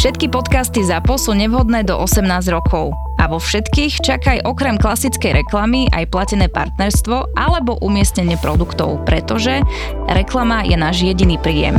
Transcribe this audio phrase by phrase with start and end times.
[0.00, 2.96] Všetky podcasty ZAPO sú nevhodné do 18 rokov.
[3.20, 9.60] A vo všetkých čakaj okrem klasickej reklamy aj platené partnerstvo alebo umiestnenie produktov, pretože
[10.08, 11.76] reklama je náš jediný príjem.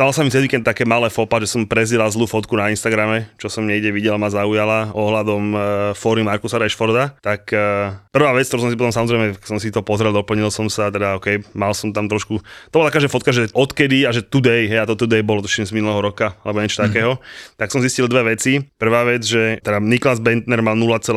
[0.00, 3.28] Stalo sa mi cez víkend také malé fopa, že som prezidal zlú fotku na Instagrame,
[3.36, 5.60] čo som niekde videl, ma zaujala ohľadom uh,
[5.92, 7.20] fóry Markusa Rashforda.
[7.20, 10.72] Tak uh, prvá vec, ktorú som si potom samozrejme, som si to pozrel, doplnil som
[10.72, 12.40] sa, teda OK, mal som tam trošku,
[12.72, 15.44] to bola taká, že fotka, že odkedy a že today, hej, a to today bolo
[15.44, 16.84] tuším z minulého roka, alebo niečo mm.
[16.88, 17.20] takého.
[17.60, 18.56] Tak som zistil dve veci.
[18.80, 21.12] Prvá vec, že teda Niklas Bentner mal 0,2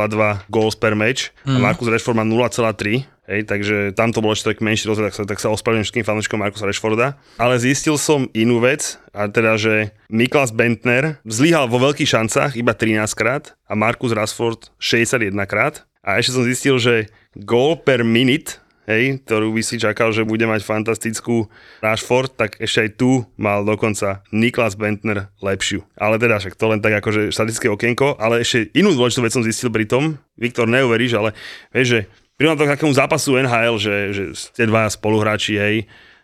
[0.51, 1.55] goals per match mm.
[1.55, 1.63] a mhm.
[1.71, 5.23] Markus Rashford má 0,3 Hej, takže tam to bolo ešte taký menší rozdiel, tak sa,
[5.23, 7.15] tak sa ospravedlňujem všetkým fanúšikom Markusa Rashforda.
[7.39, 12.75] Ale zistil som inú vec, a teda, že Niklas Bentner zlyhal vo veľkých šancách iba
[12.75, 15.87] 13 krát a Markus Rashford 61 krát.
[16.03, 17.07] A ešte som zistil, že
[17.39, 21.47] goal per minute hej, ktorú by si čakal, že bude mať fantastickú
[21.79, 25.83] Rashford, tak ešte aj tu mal dokonca Niklas Bentner lepšiu.
[25.95, 29.45] Ale teda však to len tak akože štatické okienko, ale ešte inú dôležitú vec som
[29.45, 31.37] zistil pri tom, Viktor, neuveríš, ale
[31.71, 31.99] vieš, že
[32.37, 35.75] Prídem to k takému zápasu NHL, že, že ste dvaja spoluhráči, hej,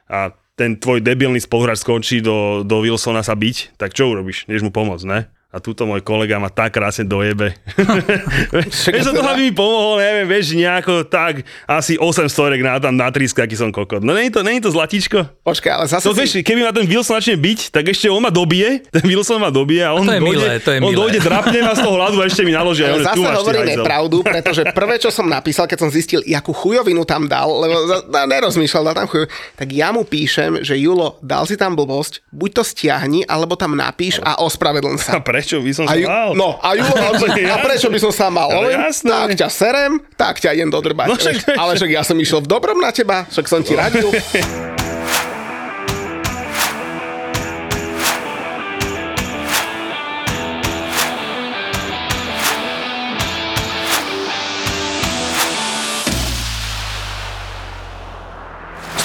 [0.10, 4.50] a ten tvoj debilný spoluhráč skončí do, do Wilsona sa byť, tak čo urobíš?
[4.50, 5.30] Než mu pomôcť, ne?
[5.50, 7.58] A túto môj kolega ma tak krásne dojebe.
[8.54, 13.10] vieš, to aby mi pomohol, neviem, vieš, nejako tak, asi 8 storek na tam na
[13.10, 14.06] tríska, aký som kokot.
[14.06, 15.26] No není to, není to zlatičko?
[15.42, 16.22] Počkaj, ale zase to, si...
[16.22, 19.50] vieš, keby ma ten Wilson začne byť, tak ešte on ma dobije, ten Wilson ma
[19.50, 21.00] dobije a on a to je dojde, milé, to je on milé.
[21.02, 22.86] dojde, drapne ma z toho hladu a ešte mi naloží.
[22.86, 27.26] Ale zase hovorí nepravdu, pretože prvé, čo som napísal, keď som zistil, jakú chujovinu tam
[27.26, 29.26] dal, lebo nerozmýšľal, dal tam chuj,
[29.58, 33.74] tak ja mu píšem, že Julo, dal si tam blbosť, buď to stiahni, alebo tam
[33.74, 35.18] napíš a ospravedlň sa.
[35.40, 36.36] Prečo by som sa ju, mal.
[36.36, 36.96] No, a Julo,
[37.56, 38.52] a prečo by som sa mal?
[38.52, 39.08] Ale jasné.
[39.08, 41.08] Tak ťa serem, tak ťa idem dodrbať.
[41.08, 44.12] No, však, ale však ja som išiel v dobrom na teba, však som ti radil.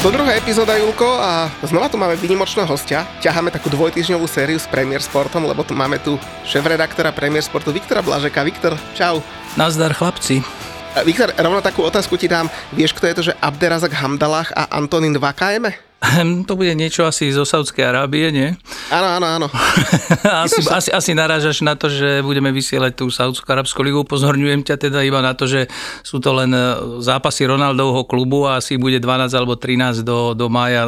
[0.04, 3.08] To druhá epizóda, Julko, a znova tu máme výnimočného hostia.
[3.24, 8.04] Ťaháme takú dvojtyžňovú sériu s Premier Sportom, lebo tu máme tu šéf-redaktora Premier Sportu Viktora
[8.04, 8.44] Blažeka.
[8.44, 9.24] Viktor, čau.
[9.56, 10.44] Nazdar, chlapci.
[11.08, 12.52] Viktor, rovno takú otázku ti dám.
[12.76, 15.72] Vieš, kto je to, že Abderazak Hamdalach a Antonín Vakajeme?
[16.48, 18.48] To bude niečo asi zo Saudskej Arábie, nie?
[18.92, 19.46] Áno, áno, áno.
[20.46, 24.02] asi, asi, asi narážaš na to, že budeme vysielať tú Saudskú Arabskú ligu.
[24.04, 25.70] Upozorňujem ťa teda iba na to, že
[26.04, 26.62] sú to len e,
[27.00, 30.84] zápasy Ronaldovho klubu a asi bude 12 alebo 13 do, do mája,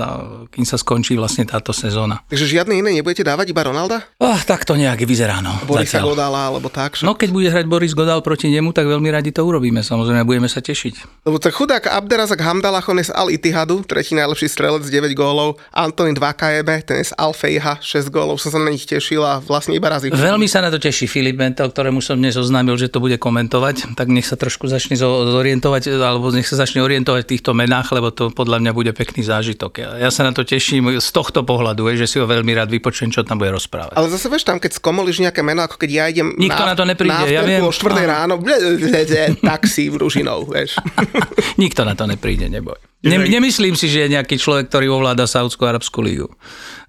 [0.53, 2.21] kým sa skončí vlastne táto sezóna.
[2.29, 4.03] Takže žiadne iné nebudete dávať, iba Ronalda?
[4.21, 5.57] Oh, tak to nejak vyzerá, no.
[5.65, 6.99] Borisa Godala alebo tak?
[6.99, 7.09] Že...
[7.09, 10.49] No keď bude hrať Boris Godal proti nemu, tak veľmi radi to urobíme, samozrejme, budeme
[10.51, 11.27] sa tešiť.
[11.29, 15.61] Lebo tak chudák Abderazak Hamdalach, on je z Al Itihadu, tretí najlepší strelec, 9 gólov.
[15.71, 19.39] Antonín 2 KEB, ten je z Alfejha, 6 gólov, som sa na nich tešil a
[19.39, 20.11] vlastne iba razy.
[20.11, 23.95] Veľmi sa na to teší Filip Mentel, ktorému som dnes oznámil, že to bude komentovať,
[23.95, 28.09] tak nech sa trošku začne zorientovať, alebo nech sa začne orientovať v týchto menách, lebo
[28.11, 30.01] to podľa mňa bude pekný zážitok.
[30.01, 33.23] Ja sa na to teším z tohto pohľadu, že si ho veľmi rád vypočujem, čo
[33.23, 33.95] tam bude rozprávať.
[33.95, 36.75] Ale zase vieš tam, keď skomolíš nejaké meno, ako keď ja idem Nikto na, na
[36.75, 37.61] to nepríde, na ja viem.
[37.61, 38.41] o 4 ráno,
[39.51, 40.79] taxi v Ružinou, vieš.
[41.63, 42.77] Nikto na to nepríde, neboj.
[43.05, 46.33] Ne, nemyslím si, že je nejaký človek, ktorý ovláda Saudskú arabskú lígu.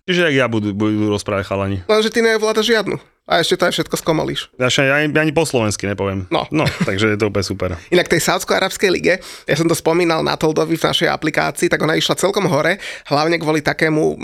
[0.07, 1.78] Čiže ak ja budú, budú rozprávať chalani.
[1.84, 2.95] Lenže ty neovláda žiadnu.
[3.28, 4.47] A ešte to aj všetko skomalíš.
[4.56, 6.31] Ja, ja, ja ani po slovensky nepoviem.
[6.31, 6.47] No.
[6.47, 6.63] no.
[6.88, 7.69] takže je to úplne super.
[7.96, 11.99] Inak tej Saudsko-Arabskej lige, ja som to spomínal na Toldovi v našej aplikácii, tak ona
[11.99, 12.79] išla celkom hore,
[13.11, 14.16] hlavne kvôli takému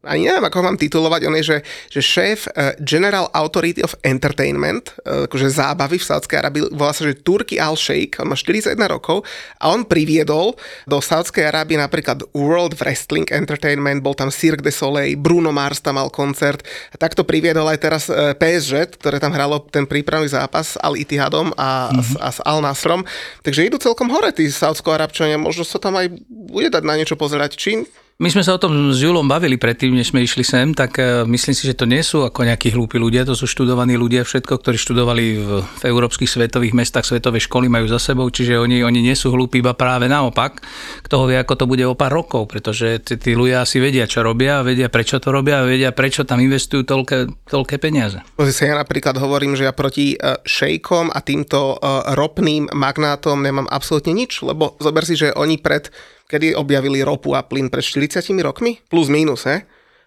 [0.00, 1.58] ani neviem, ako ho mám titulovať, on je, že,
[1.92, 7.04] že šéf uh, General Authority of Entertainment, uh, akože zábavy v Sádskej Arabii, volá sa,
[7.04, 9.28] že Turki Al Sheikh, on má 41 rokov.
[9.60, 10.56] A on priviedol
[10.88, 16.00] do Sádskej Arábie napríklad World Wrestling Entertainment, bol tam Cirque du Soleil, Bruno Mars tam
[16.00, 20.74] mal koncert, a takto priviedol aj teraz uh, PSG, ktoré tam hralo ten prípravný zápas
[20.74, 22.24] s Al Ittihadom a, mm-hmm.
[22.24, 23.04] a, s Al Nasrom,
[23.44, 27.52] takže idú celkom hore tí Sádsko-Arabčania, možno sa tam aj bude dať na niečo pozerať,
[27.60, 27.84] či
[28.20, 31.24] My sme sa o tom s Julom bavili predtým, než sme išli sem, tak e,
[31.24, 34.60] myslím si, že to nie sú ako nejakí hlúpi ľudia, to sú študovaní ľudia všetko,
[34.60, 39.00] ktorí študovali v, v európskych svetových mestách, svetové školy majú za sebou, čiže oni, oni
[39.00, 40.60] nie sú hlúpi, iba práve naopak.
[41.00, 44.60] Kto vie, ako to bude o pár rokov, pretože tí, ľudia asi vedia, čo robia,
[44.60, 48.20] vedia, prečo to robia a vedia, prečo tam investujú toľké, toľké peniaze.
[48.36, 53.64] Sa, ja napríklad hovorím, že ja proti uh, šejkom a týmto uh, ropným magnátom nemám
[53.72, 55.88] absolútne nič, lebo zober si, že oni pred
[56.30, 58.78] kedy objavili ropu a plyn pred 40 rokmi?
[58.90, 59.58] Plus minus, he?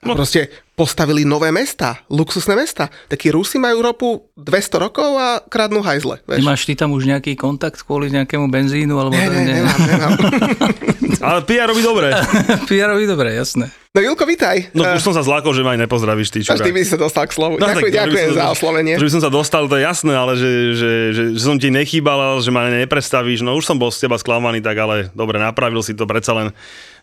[0.03, 0.15] No.
[0.15, 2.89] proste postavili nové mesta, luxusné mesta.
[3.05, 6.25] Takí Rusi majú ropu 200 rokov a kradnú hajzle.
[6.25, 6.41] Vieš?
[6.41, 8.97] Máš ty tam už nejaký kontakt kvôli nejakému benzínu?
[8.97, 10.11] Alebo ne, ne, nemám, nemám.
[11.23, 12.11] Ale PR robí dobre.
[12.69, 13.71] PR robí dobre, jasné.
[13.93, 14.73] No Julko, vitaj.
[14.73, 16.57] No už som sa zlákol, že ma aj nepozdravíš, ty čurák.
[16.57, 17.61] Až ty by si sa dostal k slovu.
[17.61, 18.93] No, ďakujem, tak, ďakujem za oslovenie.
[18.97, 21.69] Že by som sa dostal, to je jasné, ale že, že, že, že som ti
[21.69, 23.45] nechýbal, že ma neprestavíš.
[23.45, 26.49] No už som bol z teba sklamaný, tak ale dobre, napravil si to predsa len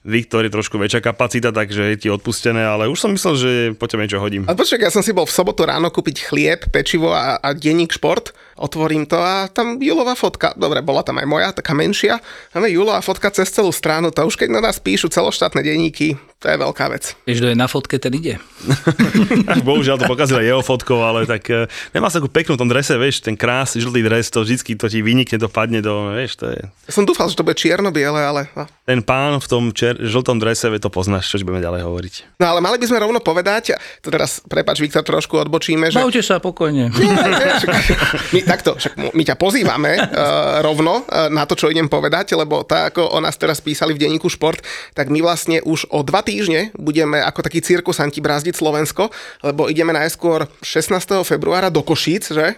[0.00, 4.06] Viktor je trošku väčšia kapacita, takže je ti odpustené, ale už som myslel, že tebe
[4.06, 4.48] niečo hodím.
[4.48, 7.92] A počkaj, ja som si bol v sobotu ráno kúpiť chlieb, pečivo a, a denník
[7.92, 12.20] šport, otvorím to a tam Julová fotka, dobre, bola tam aj moja, taká menšia,
[12.52, 16.48] ale Julová fotka cez celú stranu, to už keď na nás píšu celoštátne denníky, to
[16.48, 17.12] je veľká vec.
[17.28, 18.40] Vieš, kto je na fotke, ten ide.
[19.68, 23.20] Bohužiaľ to pokazila jeho fotkou, ale tak uh, nemá sa takú peknú tom drese, vieš,
[23.20, 26.64] ten krásny žltý dres, to vždycky to ti vynikne, to padne do, vieš, to je...
[26.64, 28.48] Ja som dúfal, že to bude čierno-biele, ale...
[28.88, 32.14] Ten pán v tom čier, žltom drese, to poznáš, čo budeme ďalej hovoriť.
[32.40, 36.00] No ale mali by sme rovno povedať, to teraz, prepač, Viktor, trošku odbočíme, že...
[36.00, 36.88] Bavte sa pokojne.
[36.88, 37.70] Nie, nie, však,
[38.32, 42.64] my, takto, však my ťa pozývame uh, rovno uh, na to, čo idem povedať, lebo
[42.64, 44.64] tak, ako o nás teraz písali v denníku Šport,
[44.96, 49.10] tak my vlastne už o dva týždne budeme ako taký cirkusanti brázdiť Slovensko,
[49.42, 51.26] lebo ideme najskôr 16.
[51.26, 52.54] februára do Košíc, že?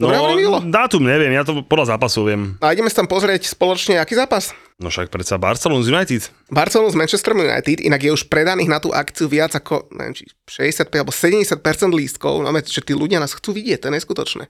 [0.00, 2.56] Dobre no, dátum neviem, ja to podľa zápasu viem.
[2.64, 4.56] A ideme sa tam pozrieť spoločne, aký zápas?
[4.80, 6.22] No však predsa Barcelona z United.
[6.48, 10.24] Barcelona z Manchester United, inak je už predaných na tú akciu viac ako, neviem, či
[10.48, 14.48] 65 alebo 70% lístkov, no že tí ľudia nás chcú vidieť, to je neskutočné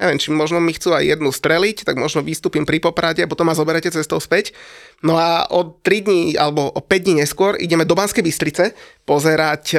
[0.00, 3.44] neviem, či možno mi chcú aj jednu streliť, tak možno vystúpim pri Poprade a potom
[3.44, 4.56] ma zoberete cestou späť.
[5.00, 8.76] No a o 3 dní alebo o 5 dní neskôr ideme do Banskej Bystrice
[9.08, 9.76] pozerať e,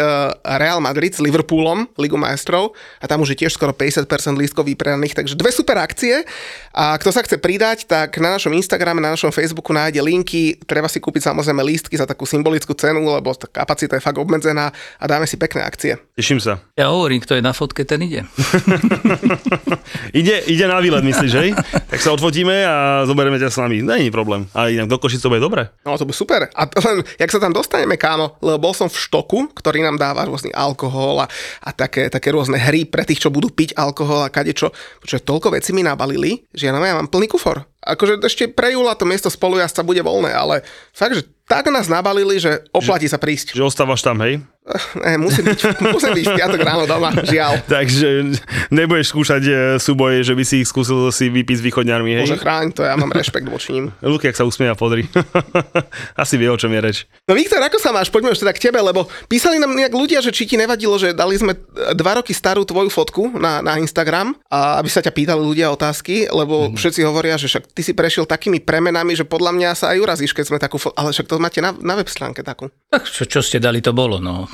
[0.57, 5.13] Real Madrid s Liverpoolom, Ligu majstrov a tam už je tiež skoro 50% lístkov vypredaných,
[5.13, 6.25] takže dve super akcie
[6.73, 10.89] a kto sa chce pridať, tak na našom Instagrame, na našom Facebooku nájde linky, treba
[10.89, 15.03] si kúpiť samozrejme lístky za takú symbolickú cenu, lebo tá kapacita je fakt obmedzená a
[15.05, 16.01] dáme si pekné akcie.
[16.17, 16.59] Teším sa.
[16.73, 18.25] Ja hovorím, kto je na fotke, ten ide.
[20.19, 21.53] ide, ide na výlet, myslíš, že?
[21.87, 23.85] tak sa odfotíme a zoberieme ťa s nami.
[23.85, 24.49] Není problém.
[24.51, 25.67] A inak do Košic to bude dobre.
[25.83, 26.47] No to bude super.
[26.55, 30.23] A len, jak sa tam dostaneme, kámo, lebo bol som v štoku, ktorý nám dáva
[30.23, 31.27] rôzny alkohol a,
[31.59, 34.71] a také, také rôzne hry pre tých, čo budú piť alkohol a kadečo.
[35.03, 37.67] Počuť, toľko vecí mi nabalili, že ja, ja mám plný kufor.
[37.83, 40.63] Akože ešte pre júla to miesto spolujazca bude voľné, ale
[40.95, 43.51] fakt, že tak nás nabalili, že oplatí že, sa prísť.
[43.51, 44.39] Že ostávaš tam, hej?
[44.93, 45.59] Ne, musím byť,
[45.95, 47.65] musím byť v piatok ráno doma, žiaľ.
[47.65, 48.37] Takže
[48.69, 52.29] nebudeš skúšať e, súboje, že by si ich skúsil si vypiť s východňarmi, hej?
[52.29, 53.89] Bože chráň, to ja mám rešpekt voči ním.
[54.05, 55.09] Luky, ak sa usmieja, podri.
[56.21, 56.97] Asi vie, o čom je reč.
[57.25, 58.13] No Viktor, ako sa máš?
[58.13, 61.17] Poďme už teda k tebe, lebo písali nám nejak ľudia, že či ti nevadilo, že
[61.17, 61.57] dali sme
[61.97, 66.29] dva roky starú tvoju fotku na, na Instagram, a aby sa ťa pýtali ľudia otázky,
[66.29, 66.77] lebo mm.
[66.77, 70.37] všetci hovoria, že však ty si prešiel takými premenami, že podľa mňa sa aj urazíš,
[70.37, 72.69] keď sme takú fotku, ale však to máte na, na web stránke takú.
[72.93, 74.50] Tak čo, čo ste dali, to bolo, no.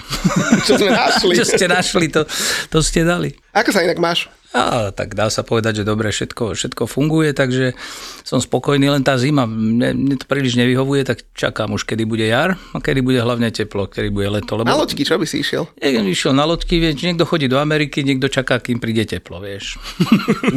[0.67, 1.33] Čo sme našli.
[1.37, 2.23] čo ste našli, to,
[2.71, 3.33] to ste dali.
[3.53, 4.29] Ako sa inak máš?
[4.57, 7.77] A, tak dá sa povedať, že dobre, všetko, všetko funguje, takže
[8.25, 12.25] som spokojný, len tá zima mne, mne to príliš nevyhovuje, tak čakám už, kedy bude
[12.25, 14.57] jar a kedy bude hlavne teplo, kedy bude leto.
[14.57, 14.65] Lebo...
[14.65, 15.69] Na loďky, čo by si išiel?
[15.77, 19.77] Niekto išiel na loďky, vieš, niekto chodí do Ameriky, niekto čaká, kým príde teplo, vieš.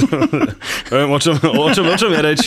[1.15, 2.43] o, čom, o, čom, o čom je reč?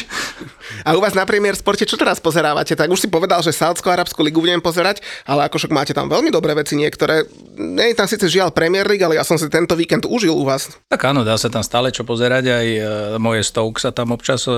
[0.82, 2.74] A u vás na Premier Sporte čo teraz pozerávate?
[2.74, 6.34] Tak už si povedal, že Saudsko-Arabskú ligu budem pozerať, ale ako však máte tam veľmi
[6.34, 7.30] dobré veci niektoré.
[7.54, 10.44] Nie je tam síce žiaľ Premier League, ale ja som si tento víkend užil u
[10.48, 10.74] vás.
[10.90, 12.82] Tak áno, dá sa tam stále čo pozerať, aj e,
[13.20, 14.56] moje Stoke sa tam občas e,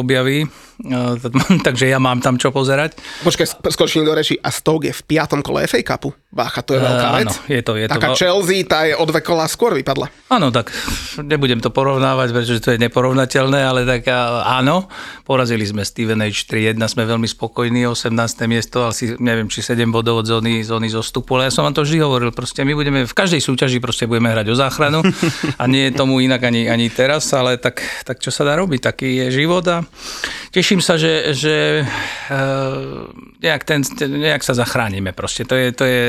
[0.00, 0.48] objaví,
[1.66, 2.98] takže ja mám tam čo pozerať.
[3.22, 6.10] Počkaj, skočím do reči, a Stoke je v piatom kole FA Cupu?
[6.32, 7.28] Bácha, to je veľká vec.
[7.28, 8.24] Áno, je to, je Taká to.
[8.24, 10.08] Chelsea, tá je o dve kola skôr vypadla.
[10.32, 10.72] Áno, tak
[11.30, 14.08] nebudem to porovnávať, pretože to je neporovnateľné, ale tak
[14.48, 14.88] áno,
[15.28, 18.16] porazili sme Steven H 3-1, sme veľmi spokojní, 18.
[18.48, 21.84] miesto, asi neviem, či 7 bodov od zóny, zóny zostupu, ale ja som vám to
[21.84, 25.04] vždy hovoril, proste my budeme v každej súťaži proste budeme hrať o záchranu
[25.60, 28.88] a nie je tomu inak ani, ani teraz, ale tak, tak čo sa dá robiť,
[28.88, 29.84] taký je život a
[30.48, 31.84] teším sa, že, že
[32.30, 33.10] uh,
[33.42, 36.02] nejak, ten, nejak sa zachránime proste, to je, to je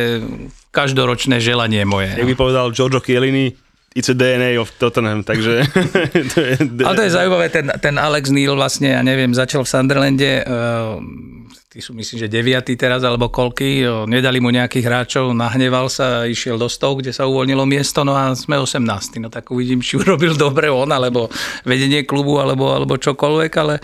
[0.72, 2.14] každoročné želanie moje.
[2.14, 3.52] Jak by povedal Giorgio Chiellini,
[3.98, 5.66] it's a DNA of Tottenham, takže...
[6.34, 6.54] to je,
[6.86, 11.02] Ale to je zaujímavé, ten, ten Alex Neil vlastne, ja neviem, začal v Sunderlande, uh,
[11.74, 16.62] tí sú myslím, že deviatý teraz alebo koľky, nedali mu nejakých hráčov, nahneval sa, išiel
[16.62, 19.18] do stov, kde sa uvoľnilo miesto, no a sme 18.
[19.18, 21.34] No tak uvidím, či urobil dobre on, alebo
[21.66, 23.82] vedenie klubu, alebo, alebo čokoľvek, ale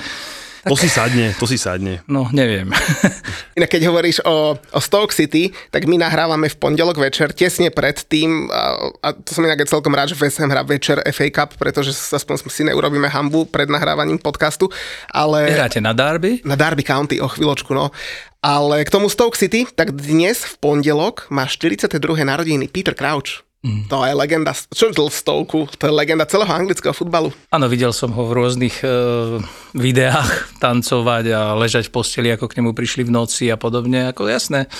[0.65, 2.03] to si sadne, to si sadne.
[2.09, 2.71] No, neviem.
[3.57, 7.95] Inak keď hovoríš o, o Stoke City, tak my nahrávame v pondelok večer, tesne pred
[8.07, 11.55] tým, a, a to som inak celkom rád, že West Ham hrá večer FA Cup,
[11.55, 14.67] pretože aspoň si neurobíme hambu pred nahrávaním podcastu.
[15.11, 15.47] Ale...
[15.51, 16.43] Hráte na Derby?
[16.43, 17.91] Na Derby County, o chvíľočku, no.
[18.39, 21.99] Ale k tomu Stoke City, tak dnes v pondelok má 42.
[22.23, 23.48] narodiny Peter Crouch.
[23.59, 23.91] Mm.
[23.91, 27.35] To je legenda, čo v stovku, to je legenda celého anglického futbalu.
[27.51, 28.87] Áno, videl som ho v rôznych e,
[29.75, 34.15] videách tancovať a ležať v posteli, ako k nemu prišli v noci a podobne.
[34.15, 34.71] Ako jasné,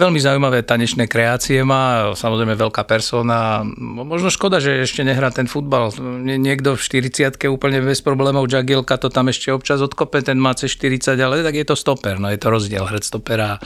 [0.00, 3.68] veľmi zaujímavé tanečné kreácie má, samozrejme veľká persona.
[3.76, 5.92] Možno škoda, že ešte nehrá ten futbal.
[6.24, 10.72] Niekto v 40 úplne bez problémov, Jagilka to tam ešte občas odkope, ten má cez
[10.72, 13.60] 40, ale tak je to stoper, no je to rozdiel hrať stopera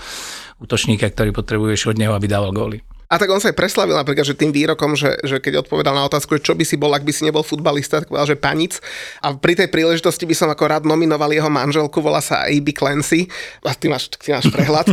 [0.58, 2.82] útočníka, ktorý potrebuješ od neho, aby dával góly.
[3.06, 6.10] A tak on sa aj preslavil napríklad, že tým výrokom, že, že keď odpovedal na
[6.10, 8.82] otázku, čo by si bol, ak by si nebol futbalista, tak povedal, že panic.
[9.22, 12.74] A pri tej príležitosti by som ako rád nominoval jeho manželku, volá sa A.B.
[12.74, 13.30] Clancy.
[13.62, 14.90] A ty máš, ty máš prehľad.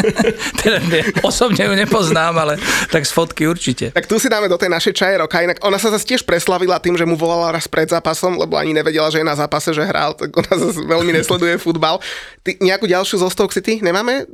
[0.64, 2.56] teda ne, osobne ju nepoznám, ale
[2.88, 3.92] tak z fotky určite.
[3.92, 5.44] Tak tu si dáme do tej našej čaje roka.
[5.44, 8.72] Inak ona sa zase tiež preslavila tým, že mu volala raz pred zápasom, lebo ani
[8.72, 12.00] nevedela, že je na zápase, že hral, tak ona zase veľmi nesleduje futbal.
[12.40, 14.24] Ty nejakú ďalšiu zo Stoke City nemáme,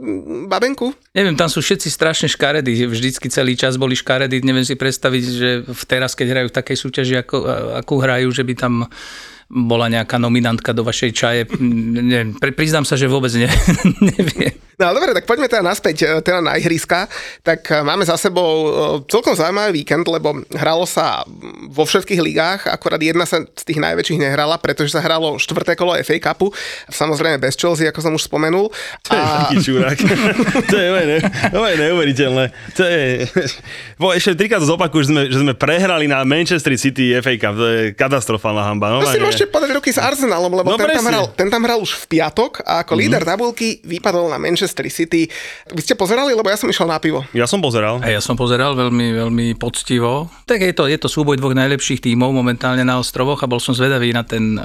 [0.46, 0.94] babenku?
[1.10, 2.86] Neviem, tam sú všetci strašne škaredí.
[2.86, 4.44] Vždy vždycky celý čas boli škaredy.
[4.44, 5.48] Neviem si predstaviť, že
[5.88, 7.36] teraz, keď hrajú v takej súťaži, ako,
[7.80, 8.84] ako hrajú, že by tam
[9.48, 11.40] bola nejaká nominantka do vašej čaje.
[11.56, 13.48] Ne, priznám sa, že vôbec ne,
[14.12, 14.55] neviem.
[14.76, 17.08] No dobre, tak poďme teda naspäť e, teda na ihriska.
[17.40, 18.70] Tak e, máme za sebou e,
[19.08, 21.24] celkom zaujímavý víkend, lebo hralo sa
[21.72, 25.96] vo všetkých ligách, akorát jedna sa z tých najväčších nehrala, pretože sa hralo štvrté kolo
[26.04, 26.52] FA Cupu,
[26.92, 28.68] samozrejme bez Chelsea, ako som už spomenul.
[29.08, 29.48] To je a...
[29.48, 29.98] taký čurák.
[30.70, 31.18] to je ne,
[31.56, 32.44] neuveriteľné.
[32.76, 33.00] To je...
[33.96, 37.56] Bo ešte trikrát to zopakujú, že sme, že sme prehrali na Manchester City FA Cup.
[37.56, 38.92] To je katastrofálna hamba.
[38.92, 41.80] No, no môžete podať ruky s Arsenalom, lebo no, ten, tam hral, ten tam hral
[41.80, 43.00] už v piatok a ako mm-hmm.
[43.00, 45.30] líder tabulky vypadol na Manchester City.
[45.70, 47.22] Vy ste pozerali, lebo ja som išiel na pivo.
[47.32, 48.02] Ja som pozeral.
[48.02, 50.30] A ja som pozeral veľmi, veľmi poctivo.
[50.46, 53.72] Tak je to, je to súboj dvoch najlepších tímov momentálne na ostrovoch a bol som
[53.74, 54.58] zvedavý na ten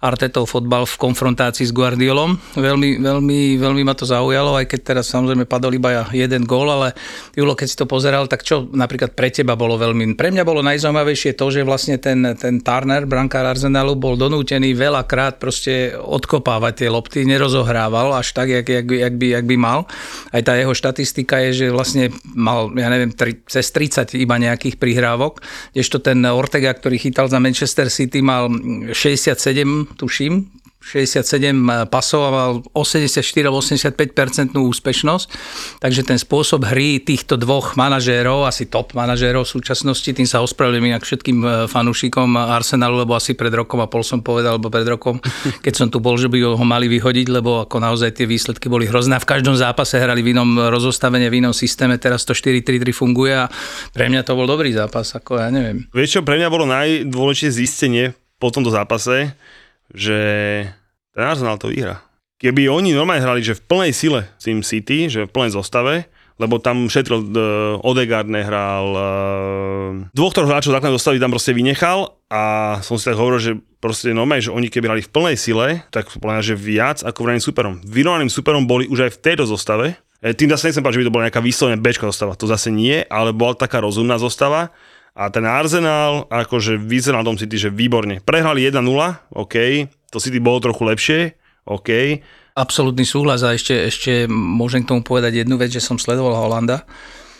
[0.00, 2.36] Artetov fotbal v konfrontácii s Guardiolom.
[2.56, 6.92] Veľmi, veľmi, veľmi ma to zaujalo, aj keď teraz samozrejme padol iba jeden gól, ale
[7.32, 10.12] Julo, keď si to pozeral, tak čo napríklad pre teba bolo veľmi...
[10.16, 15.40] Pre mňa bolo najzaujímavejšie to, že vlastne ten, ten Turner, brankár Arsenalu, bol donútený veľakrát
[15.40, 19.88] proste odkopávať tie lopty, nerozohrával až tak, jak, jak, jak, by, jak by mal.
[20.32, 24.76] Aj tá jeho štatistika je, že vlastne mal, ja neviem, tri, cez 30 iba nejakých
[24.76, 25.40] prihrávok,
[25.72, 28.52] kdežto ten Ortega, ktorý chytal za Manchester City, mal
[28.92, 30.50] 67 tuším,
[30.86, 35.26] 67 pasov a mal 84-85% úspešnosť.
[35.82, 40.94] Takže ten spôsob hry týchto dvoch manažérov, asi top manažérov v súčasnosti, tým sa ospravedlím
[40.94, 44.86] inak všetkým e, fanúšikom Arsenalu, lebo asi pred rokom a pol som povedal, alebo pred
[44.86, 45.18] rokom,
[45.66, 48.86] keď som tu bol, že by ho mali vyhodiť, lebo ako naozaj tie výsledky boli
[48.86, 49.18] hrozné.
[49.18, 53.50] V každom zápase hrali v inom rozostavení, v inom systéme, teraz to 4-3-3 funguje a
[53.90, 55.90] pre mňa to bol dobrý zápas, ako ja neviem.
[55.90, 59.34] Vieš čo, pre mňa bolo najdôležitejšie zistenie po tomto zápase,
[59.92, 60.18] že
[61.14, 62.02] ten Arsenal to vyhrá.
[62.36, 66.04] Keby oni normálne hrali, že v plnej sile Sim City, že v plnej zostave,
[66.36, 72.12] lebo tam šetril uh, Odegaard nehral, uh, dvoch, troch hráčov základnej zostavy tam proste vynechal
[72.28, 75.80] a som si tak hovoril, že proste normálne, že oni keby hrali v plnej sile,
[75.88, 77.80] tak podľa že viac ako vraným superom.
[77.88, 81.08] Vyrovnaným superom boli už aj v tejto zostave, e, tým zase nechcem povedať, že by
[81.08, 84.76] to bola nejaká vyslovená Bčka zostava, to zase nie, ale bola taká rozumná zostava
[85.16, 88.20] a ten Arsenal akože vyzeral na tom City, že výborne.
[88.20, 88.84] Prehrali 1-0,
[89.32, 89.56] OK,
[90.12, 91.18] to City bolo trochu lepšie,
[91.64, 92.20] OK.
[92.52, 96.84] Absolutný súhlas a ešte, ešte môžem k tomu povedať jednu vec, že som sledoval Holanda.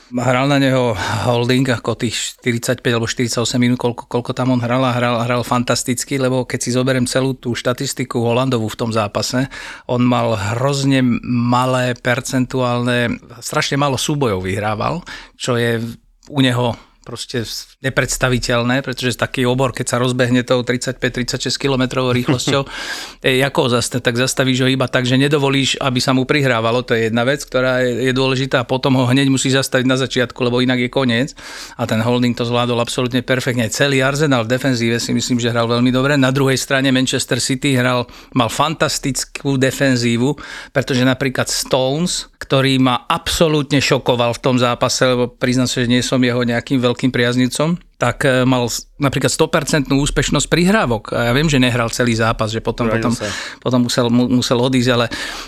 [0.07, 0.95] Hral na neho
[1.27, 5.43] holding ako tých 45 alebo 48 minút, koľko, koľko tam on hral a hral, hral
[5.43, 9.51] fantasticky, lebo keď si zoberiem celú tú štatistiku Holandovú v tom zápase,
[9.91, 15.03] on mal hrozne malé percentuálne, strašne málo súbojov vyhrával,
[15.35, 15.83] čo je
[16.31, 17.45] u neho proste
[17.85, 22.65] nepredstaviteľné, pretože taký obor, keď sa rozbehne tou 35-36 km rýchlosťou,
[23.25, 26.97] je, ako zase, tak zastavíš ho iba tak, že nedovolíš, aby sa mu prihrávalo, to
[26.97, 30.39] je jedna vec, ktorá je, je dôležitá a potom ho hneď musí zastaviť na začiatku,
[30.41, 31.37] lebo inak je koniec
[31.77, 33.69] a ten holding to zvládol absolútne perfektne.
[33.69, 36.17] Celý Arsenal v defenzíve si myslím, že hral veľmi dobre.
[36.17, 40.33] Na druhej strane Manchester City hral, mal fantastickú defenzívu,
[40.73, 46.01] pretože napríklad Stones, ktorý ma absolútne šokoval v tom zápase, lebo priznám sa, že nie
[46.01, 48.69] som jeho nejakým veľkým priaznivcom, them tak e, mal
[49.01, 51.17] napríklad 100% úspešnosť prihrávok.
[51.17, 53.13] A ja viem, že nehral celý zápas, že potom, potom,
[53.61, 55.07] potom musel, musel odísť, ale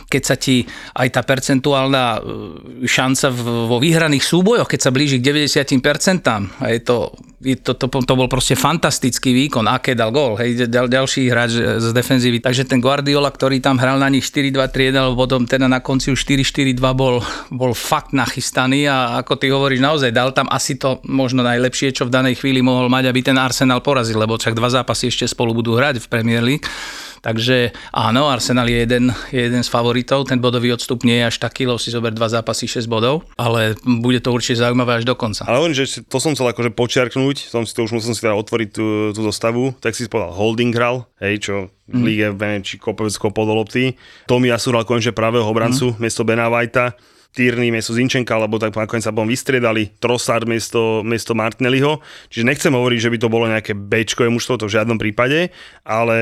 [0.09, 0.65] keď sa ti
[0.97, 2.21] aj tá percentuálna e,
[2.89, 3.29] šanca
[3.69, 7.13] vo vyhraných súbojoch, keď sa blíži k 90%, a je to,
[7.45, 11.53] je to, to, to bol proste fantastický výkon, aké dal gól, hej, ďal, ďalší hráč
[11.79, 12.41] z defenzívy.
[12.41, 16.81] Takže ten Guardiola, ktorý tam hral na nich 4-2-3-1, potom teda na konci už 4-4-2
[16.97, 17.21] bol,
[17.53, 22.09] bol fakt nachystaný a ako ty hovoríš, naozaj dal tam asi to možno najlepšie, čo
[22.09, 25.53] v danej chvíli mohol mať, aby ten Arsenal porazil, lebo však dva zápasy ešte spolu
[25.53, 26.67] budú hrať v Premier League.
[27.19, 31.37] Takže áno, Arsenal je jeden, je jeden z favoritov, ten bodový odstup nie je až
[31.43, 35.19] taký, lebo si zober dva zápasy 6 bodov, ale bude to určite zaujímavé až do
[35.19, 35.43] konca.
[35.51, 38.39] Ale hovorím, že to som chcel akože počiarknúť, som si to už musel si teda
[38.39, 41.55] otvoriť tú, tú zostavu, tak si povedal Holding hral, hej, čo
[41.91, 42.05] v mm.
[42.07, 43.99] líge, neviem, či kopec podolopty.
[44.31, 45.99] Tomi Asu hral konečne pravého obrancu, mm.
[45.99, 47.18] miesto Bena Whitea.
[47.37, 52.01] Týrny miesto Zinčenka, alebo tak nakoniec sa potom vystriedali Trossard miesto, miesto Martinelliho.
[52.33, 55.53] Čiže nechcem hovoriť, že by to bolo nejaké Bčkové mužstvo, to v žiadnom prípade,
[55.85, 56.19] ale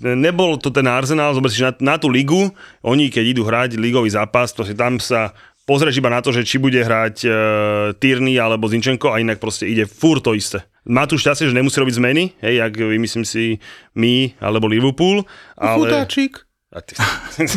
[0.00, 2.50] nebol to ten Arsenal, zober si, že na, na tú ligu,
[2.82, 5.30] oni keď idú hrať ligový zápas, to si tam sa
[5.64, 7.28] pozrieš iba na to, že či bude hrať e,
[7.96, 10.60] Tyrny alebo Zinčenko a inak proste ide fur to isté.
[10.84, 13.56] Má tu šťastie, že nemusí robiť zmeny, hej, jak vymyslím si
[13.96, 15.24] my alebo Liverpool.
[15.56, 15.88] Ale...
[15.88, 16.44] Chutáčik.
[16.74, 16.98] A ty...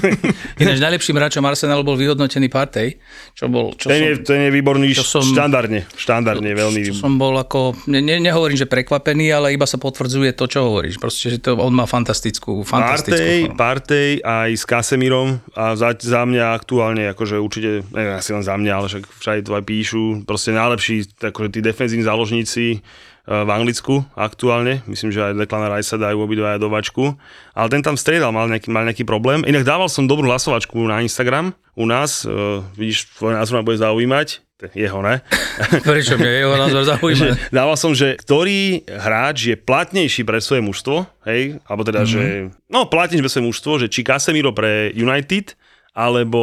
[0.62, 3.02] Ináč najlepším hráčom Arsenalu bol vyhodnotený Partey,
[3.34, 3.74] čo bol...
[3.74, 7.34] Čo ten, som, je, ten je výborný som, štandardne, štandardne čo, veľmi čo som bol
[7.34, 11.02] ako, ne, ne, nehovorím, že prekvapený, ale iba sa potvrdzuje to, čo hovoríš.
[11.02, 16.22] Proste, že to, on má fantastickú, fantastickú Partey, Partey aj s Casemirom a za, za
[16.22, 20.30] mňa aktuálne, akože určite, neviem asi len za mňa, ale však všade to aj píšu,
[20.30, 22.86] proste najlepší, akože tí defenzívni záložníci,
[23.28, 24.80] v Anglicku aktuálne.
[24.88, 27.20] Myslím, že aj Declan Rice sa dajú obidvaja do vačku.
[27.52, 29.44] Ale ten tam striedal, mal nejaký, mal nejaký problém.
[29.44, 32.24] Inak dával som dobrú hlasovačku na Instagram u nás.
[32.24, 34.48] Uh, vidíš, tvoj názor ma bude zaujímať.
[34.74, 35.22] Jeho, ne?
[35.86, 37.38] Prečo mňa jeho názor zaujíma?
[37.62, 42.50] Dával som, že ktorý hráč je platnejší pre svoje mužstvo, hej, alebo teda, mm-hmm.
[42.50, 45.54] že, no, platnejší pre svoje mužstvo, že či Casemiro pre United,
[45.94, 46.42] alebo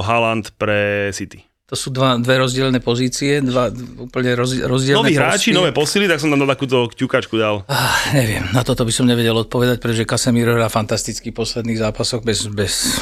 [0.00, 1.49] Haaland pre City.
[1.70, 3.70] To sú dva, dve rozdielne pozície, dva
[4.02, 7.62] úplne roz, rozdielne Noví hráči, nové posily, tak som tam na takúto ťukačku dal.
[7.70, 12.50] Ah, neviem, na toto by som nevedel odpovedať, pretože Casemiro hrá fantastický posledných zápasoch bez,
[12.50, 12.98] bez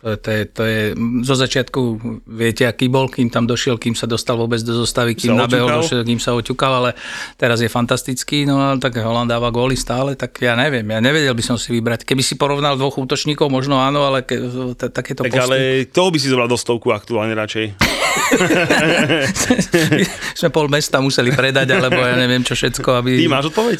[0.00, 0.80] to je, to je,
[1.28, 1.80] zo začiatku
[2.24, 6.08] viete, aký bol, kým tam došiel, kým sa dostal vôbec do zostavy, kým nabehol, došiel,
[6.08, 6.90] kým sa oťukal, ale
[7.36, 11.36] teraz je fantastický, no ale tak Holand dáva góly stále, tak ja neviem, ja nevedel
[11.36, 12.08] by som si vybrať.
[12.08, 14.40] Keby si porovnal dvoch útočníkov, možno áno, ale ke,
[14.88, 17.99] takéto tak ale toho by si zobral do stovku aktuálne radšej.
[20.40, 23.20] Sme pol mesta museli predať, alebo ja neviem čo všetko, aby...
[23.20, 23.78] Ty máš odpoveď?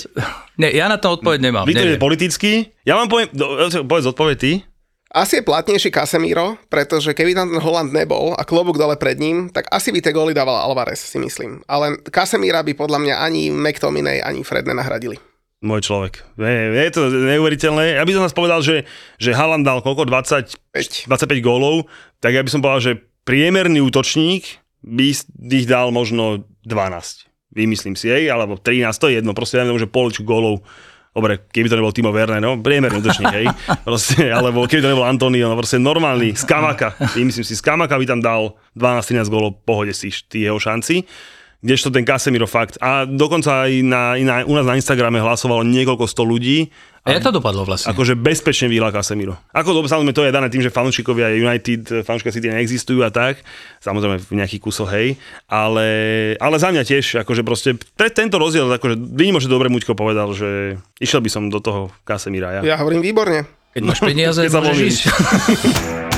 [0.60, 1.64] Nie, ja na to odpoveď nemám.
[1.66, 2.52] Vy to je politický?
[2.84, 3.28] Ja vám poviem,
[3.86, 4.52] povedz odpoveď ty.
[5.10, 9.50] Asi je platnejší Casemiro, pretože keby tam ten Holland nebol a klobúk dole pred ním,
[9.50, 11.66] tak asi by tie góly dával Alvarez, si myslím.
[11.66, 15.18] Ale Casemira by podľa mňa ani McTominay, ani Fred nenahradili.
[15.60, 16.24] Môj človek.
[16.38, 17.98] Je, je to neuveriteľné.
[17.98, 18.86] Ja by som nás povedal, že,
[19.18, 20.08] že Haaland dal koľko?
[20.08, 21.12] 20, 25
[21.44, 21.84] gólov.
[22.22, 22.92] Tak ja by som povedal, že
[23.30, 25.14] priemerný útočník by
[25.54, 27.30] ich dal možno 12.
[27.54, 29.38] Vymyslím si, jej, alebo 13, to je jedno.
[29.38, 30.66] Proste neviem, že poličku gólov
[31.10, 33.50] Dobre, keby to nebol Timo Werner, no, priemerný útočník, hej.
[33.86, 36.94] Proste, alebo keby to nebol Antonio, no proste normálny, z Kamaka.
[37.18, 41.02] Myslím si, z Kamaka by tam dal 12-13 gólov, pohode si tí jeho šanci
[41.60, 42.80] kdežto ten Casemiro fakt.
[42.80, 46.72] A dokonca aj na, na, u nás na Instagrame hlasovalo niekoľko sto ľudí.
[47.00, 47.88] A, a to dopadlo vlastne?
[47.88, 49.40] Akože bezpečne vyhla Casemiro.
[49.56, 53.40] Ako to, samozrejme to je dané tým, že fanúšikovia United, fanúšika City neexistujú a tak.
[53.80, 55.16] Samozrejme v nejakých kusoch, hej.
[55.48, 55.88] Ale,
[56.36, 59.00] ale za mňa tiež, akože proste pre tento rozdiel, akože
[59.40, 62.60] že dobre Muďko povedal, že išiel by som do toho Casemira.
[62.60, 63.48] Ja, ja hovorím výborne.
[63.72, 65.02] Keď máš peniaze, môžeš ísť.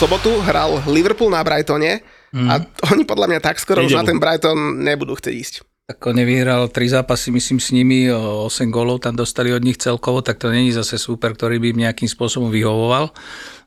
[0.00, 2.00] sobotu hral Liverpool na Brightone
[2.32, 2.48] mm.
[2.48, 2.56] a
[2.88, 5.54] oni podľa mňa tak skoro už na ten Brighton nebudú chcieť ísť.
[5.92, 10.40] Ako nevyhral tri zápasy, myslím, s nimi, 8 gólov tam dostali od nich celkovo, tak
[10.40, 13.12] to není zase super, ktorý by im nejakým spôsobom vyhovoval.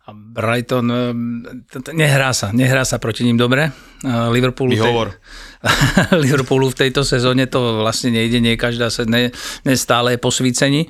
[0.03, 0.89] A Brighton
[1.93, 3.69] nehrá sa, nehrá sa proti ním dobre.
[4.33, 5.13] Liverpoolu, Vyhovor.
[6.25, 9.29] Liverpoolu v tejto sezóne to vlastne nejde, nie každá se, ne,
[9.69, 10.89] ne stále je po svícení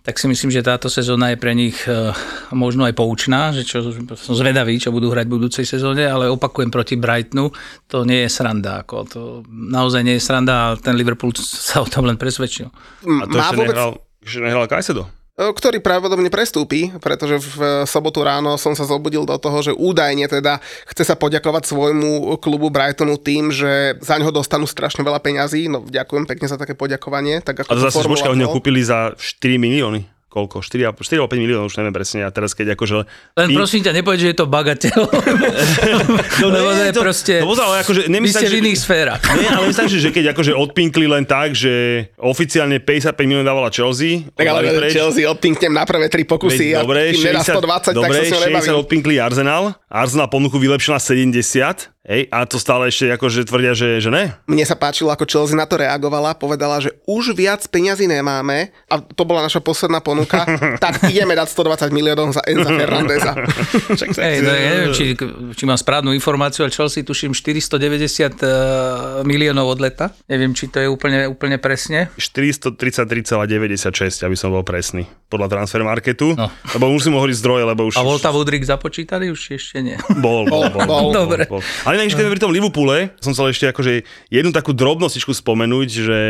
[0.00, 2.12] tak si myslím, že táto sezóna je pre nich e,
[2.56, 3.84] možno aj poučná, že čo,
[4.16, 7.52] som zvedavý, čo budú hrať v budúcej sezóne, ale opakujem proti Brightonu,
[7.86, 8.82] to nie je sranda.
[8.82, 12.72] Ako to naozaj nie je sranda a ten Liverpool sa o tom len presvedčil.
[13.04, 13.76] A to ešte vôbec...
[13.76, 13.92] nehral,
[14.24, 19.64] ešte nehral Kajsedo ktorý pravdepodobne prestúpi, pretože v sobotu ráno som sa zobudil do toho,
[19.64, 20.60] že údajne teda
[20.92, 25.72] chce sa poďakovať svojmu klubu Brightonu tým, že za ňoho dostanú strašne veľa peňazí.
[25.72, 27.40] No ďakujem pekne za také poďakovanie.
[27.40, 30.19] Tak ako a to zase počkaj, ho kúpili za 4 milióny.
[30.30, 33.02] Koľko, 4, 4 5 miliónov, už neviem presne, a teraz keď akože...
[33.34, 34.98] Len prosím ťa, nepovedz, že je to bagateľ.
[36.40, 37.34] no, lebo to je proste...
[37.42, 39.20] No, ale akože, vy ste že, v iných sférach.
[39.34, 43.68] Nie, ale myslím, že, že keď akože odpinkli len tak, že oficiálne 55 miliónov dávala
[43.74, 44.30] Chelsea.
[44.38, 47.98] Tak ale preč, Chelsea odpinknem na prvé tri pokusy veď, dobre, a kým 60, 120,
[47.98, 49.74] dobre, tak sa s 60 odpinkli Arsenal.
[49.90, 54.32] Arsenal ponuku vylepšila 70 Hej, a to stále ešte akože tvrdia, že, že ne?
[54.48, 59.04] Mne sa páčilo, ako Chelsea na to reagovala, povedala, že už viac peňazí nemáme a
[59.04, 60.48] to bola naša posledná ponuka,
[60.84, 63.36] tak ideme dať 120 miliónov za Enza Fernandeza.
[64.16, 65.12] Hej, no, ja neviem, či,
[65.52, 70.16] či mám správnu informáciu, ale Chelsea tuším 490 eh, miliónov od leta.
[70.24, 72.08] Neviem, či to je úplne, úplne presne.
[72.16, 76.32] 433,96, aby som bol presný, podľa transfer marketu.
[76.32, 76.48] No.
[76.72, 78.00] Lebo musím hovoriť zdroje, lebo už...
[78.00, 79.36] A bol tam Woodrick započítaný?
[79.36, 80.00] Už ešte nie.
[80.16, 80.80] Bol, bol, bol.
[80.80, 81.44] bol, bol, bol Dobre.
[81.44, 81.90] Bol, bol.
[81.90, 83.92] Ale inak, keď pri tom Liverpoole, som chcel ešte akože
[84.32, 86.20] jednu takú drobnostičku spomenúť, že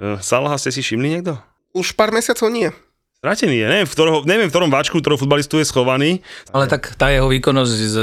[0.00, 1.36] uh, Salaha ste si všimli niekto?
[1.76, 2.72] Už pár mesiacov nie.
[3.20, 6.24] Stratený je, neviem v, ktorého, neviem v ktorom váčku, ktorého futbalistu je schovaný.
[6.56, 7.96] Ale tak tá jeho výkonnosť z,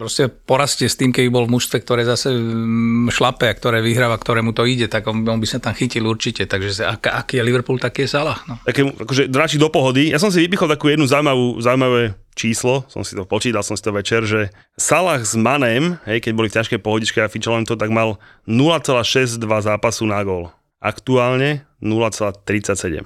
[0.00, 4.16] proste porastie s tým, keby bol v mužstve, ktoré zase mm, šlape a ktoré vyhráva,
[4.16, 6.48] ktorému to ide, tak on, on by sa tam chytil určite.
[6.48, 8.40] Takže ak, aký je Liverpool, taký je Salah.
[8.48, 8.56] No.
[8.64, 10.08] Také, akože dráči do pohody.
[10.08, 13.84] Ja som si vypichol takú jednu zaujímavú, zaujímavé číslo, som si to počítal, som si
[13.84, 14.48] to večer, že
[14.80, 18.16] Salah s Manem, hej, keď boli v ťažkej pohodičke a fičal to, tak mal
[18.48, 20.56] 0,62 zápasu na gól.
[20.80, 23.04] Aktuálne 0,37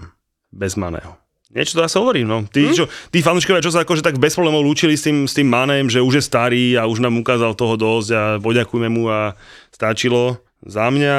[0.55, 1.21] bez Maného.
[1.53, 2.38] Niečo to ja sa hovorím, no.
[2.49, 2.77] Tí, hmm?
[2.77, 5.93] čo, tí fanúškovia, čo sa akože tak bez problémov lúčili s tým, s tým Manem,
[5.93, 9.37] že už je starý a už nám ukázal toho dosť a poďakujeme mu a
[9.69, 10.41] stačilo.
[10.65, 11.17] Za mňa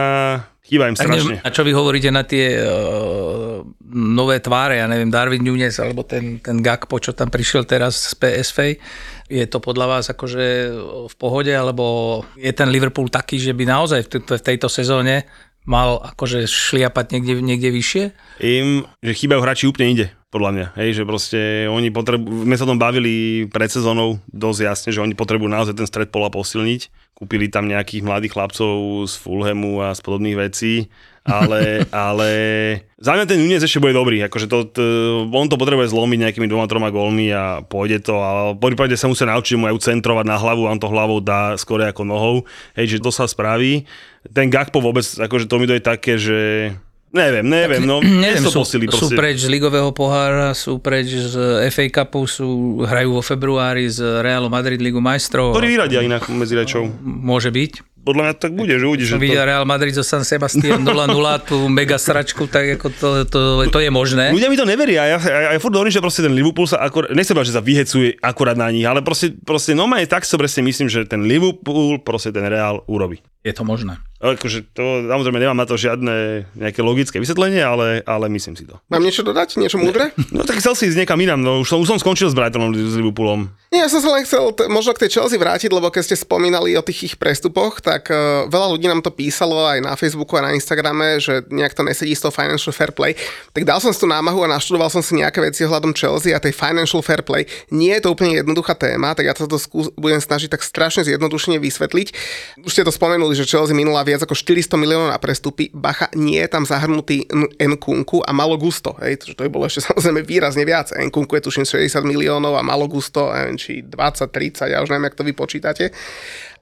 [0.65, 1.37] chýba im strašne.
[1.43, 3.61] A čo vy hovoríte na tie uh,
[3.93, 8.13] nové tváre, ja neviem, Darwin Nunes alebo ten, ten Gakpo, čo tam prišiel teraz z
[8.17, 8.59] PSV,
[9.29, 10.45] je to podľa vás akože
[11.11, 15.29] v pohode, alebo je ten Liverpool taký, že by naozaj v, v tejto sezóne
[15.63, 18.03] mal akože šliapať niekde, niekde vyššie?
[18.43, 20.67] Im, že chýbajú hráči úplne inde podľa mňa.
[20.81, 25.13] Hej, že proste oni potrebujú, my sa tom bavili pred sezónou dosť jasne, že oni
[25.13, 27.13] potrebujú naozaj ten stred pola posilniť.
[27.13, 30.89] Kúpili tam nejakých mladých chlapcov z Fulhamu a z podobných vecí,
[31.23, 32.29] ale, ale
[32.99, 34.83] za mňa ten Nunez ešte bude dobrý, akože to, to,
[35.31, 39.07] on to potrebuje zlomiť nejakými dvoma, troma gólmi a pôjde to, ale po prípade sa
[39.07, 42.35] musia naučiť mu aj centrovať na hlavu on to hlavou dá skôr ako nohou,
[42.75, 43.87] hej, že to sa spraví.
[44.35, 46.39] Ten Gakpo vôbec, akože to mi to je také, že
[47.13, 51.37] Neviem, neviem, no neviem, sú, posily, sú preč z ligového pohára, sú preč z
[51.69, 55.53] FA Cupu, sú, hrajú vo februári z Realu Madrid Ligu majstrov.
[55.53, 56.89] Ktorý vyradia inak medzi rečou.
[57.05, 57.92] Môže byť.
[58.03, 59.15] Podľa mňa tak bude, že uvidíš.
[59.15, 59.47] Som videl to...
[59.47, 60.91] Real Madrid zo San Sebastian 0-0,
[61.49, 63.39] tú mega sračku, tak ako to, to,
[63.71, 64.35] to, je možné.
[64.35, 65.15] Ľudia mi to neveria.
[65.15, 68.19] Ja, ja, ja furt hovorím, že proste ten Liverpool sa akor, nechcem že sa vyhecuje
[68.19, 72.03] akurát na nich, ale proste, proste no je tak, so presne myslím, že ten Liverpool
[72.03, 73.23] proste ten Real urobí.
[73.43, 73.99] Je to možné.
[74.23, 78.79] Akože to, samozrejme, nemám na to žiadne nejaké logické vysvetlenie, ale, ale myslím si to.
[78.87, 79.59] Mám niečo dodať?
[79.59, 80.15] Niečo múdre?
[80.33, 82.73] No tak chcel si ísť niekam inám, no už som, už som skončil s Brightonom,
[82.73, 83.51] s Liverpoolom.
[83.69, 86.15] Nie, ja som sa len chcel t- možno k tej Chelsea vrátiť, lebo keď ste
[86.17, 90.39] spomínali o tých ich prestupoch, tak uh, veľa ľudí nám to písalo aj na Facebooku
[90.39, 93.13] a na Instagrame, že nejak to nesedí s tou financial fair play.
[93.51, 96.41] Tak dal som si tú námahu a naštudoval som si nejaké veci ohľadom Chelsea a
[96.41, 97.45] tej financial fair play.
[97.69, 101.05] Nie je to úplne jednoduchá téma, tak ja sa to skús- budem snažiť tak strašne
[101.05, 102.07] zjednodušene vysvetliť.
[102.63, 105.73] Už ste to spomenuli, že Chelsea minula viac ako 400 miliónov na prestupy.
[105.73, 107.25] Bacha, nie je tam zahrnutý
[107.57, 108.93] Nkunku a malo gusto.
[109.01, 110.93] Hej, to, to by bolo ešte samozrejme výrazne viac.
[110.93, 115.09] Nkunku je tuším 60 miliónov a malo gusto, neviem, či 20, 30, ja už neviem,
[115.09, 115.89] jak to vy počítate.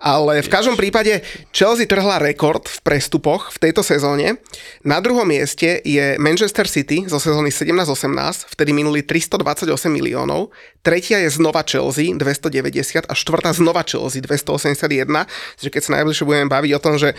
[0.02, 1.22] Ale v každom prípade
[1.54, 4.42] Chelsea trhla rekord v prestupoch v tejto sezóne.
[4.82, 10.50] Na druhom mieste je Manchester City zo sezóny 17-18, vtedy minuli 328 miliónov.
[10.82, 15.06] Tretia je znova Chelsea 290 a štvrtá znova Chelsea 281.
[15.62, 17.14] Čiže keď sa najbližšie budeme baviť o tom, že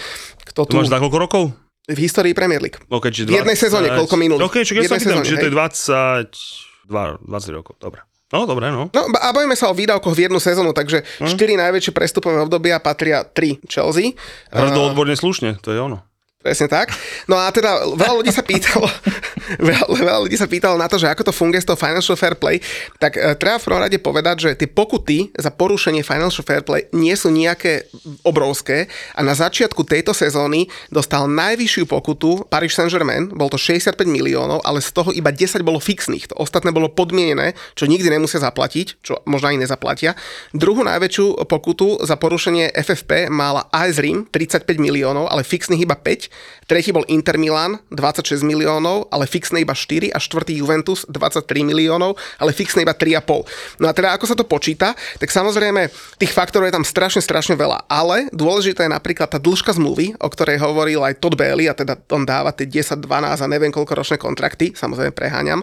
[0.51, 0.75] kto tu...
[0.83, 1.43] Máš za koľko rokov?
[1.87, 2.83] V histórii Premier League.
[2.91, 3.63] Okay, v jednej 20...
[3.63, 4.43] sezóne, koľko minuli.
[4.43, 8.03] Ok, čo ja sa pýtam, že to je 20, 20 rokov, dobre.
[8.33, 8.89] No, dobre, no.
[8.89, 11.37] No a bavíme sa o výdavkoch v jednu sezónu, takže hm?
[11.37, 14.17] 4 najväčšie prestupové obdobia patria 3 Chelsea.
[14.49, 16.01] Hrdo odborne slušne, to je ono.
[16.43, 16.91] Presne tak.
[17.31, 18.91] No a teda veľa ľudí sa pýtalo,
[19.71, 22.35] veľa, veľa ľudí sa pýtalo na to, že ako to funguje s tou financial fair
[22.35, 22.59] play,
[22.99, 26.91] tak e, treba v prvom rade povedať, že tie pokuty za porušenie financial fair play
[26.91, 27.87] nie sú nejaké
[28.27, 34.67] obrovské a na začiatku tejto sezóny dostal najvyššiu pokutu Paris Saint-Germain, bol to 65 miliónov,
[34.67, 38.99] ale z toho iba 10 bolo fixných, to ostatné bolo podmienené, čo nikdy nemusia zaplatiť,
[39.07, 40.19] čo možno ani nezaplatia.
[40.51, 46.32] Druhú najväčšiu pokutu za porušenie FFP mala AS Rim, 35 miliónov, ale fixných iba 5
[46.67, 52.15] Tretí bol Inter Milan, 26 miliónov, ale fixné iba 4 a štvrtý Juventus, 23 miliónov,
[52.39, 53.83] ale fixné iba 3,5.
[53.83, 55.91] No a teda ako sa to počíta, tak samozrejme
[56.23, 60.29] tých faktorov je tam strašne, strašne veľa, ale dôležité je napríklad tá dĺžka zmluvy, o
[60.31, 63.99] ktorej hovoril aj Todd Bailey, a teda on dáva tie 10, 12 a neviem koľko
[63.99, 65.61] ročné kontrakty, samozrejme preháňam,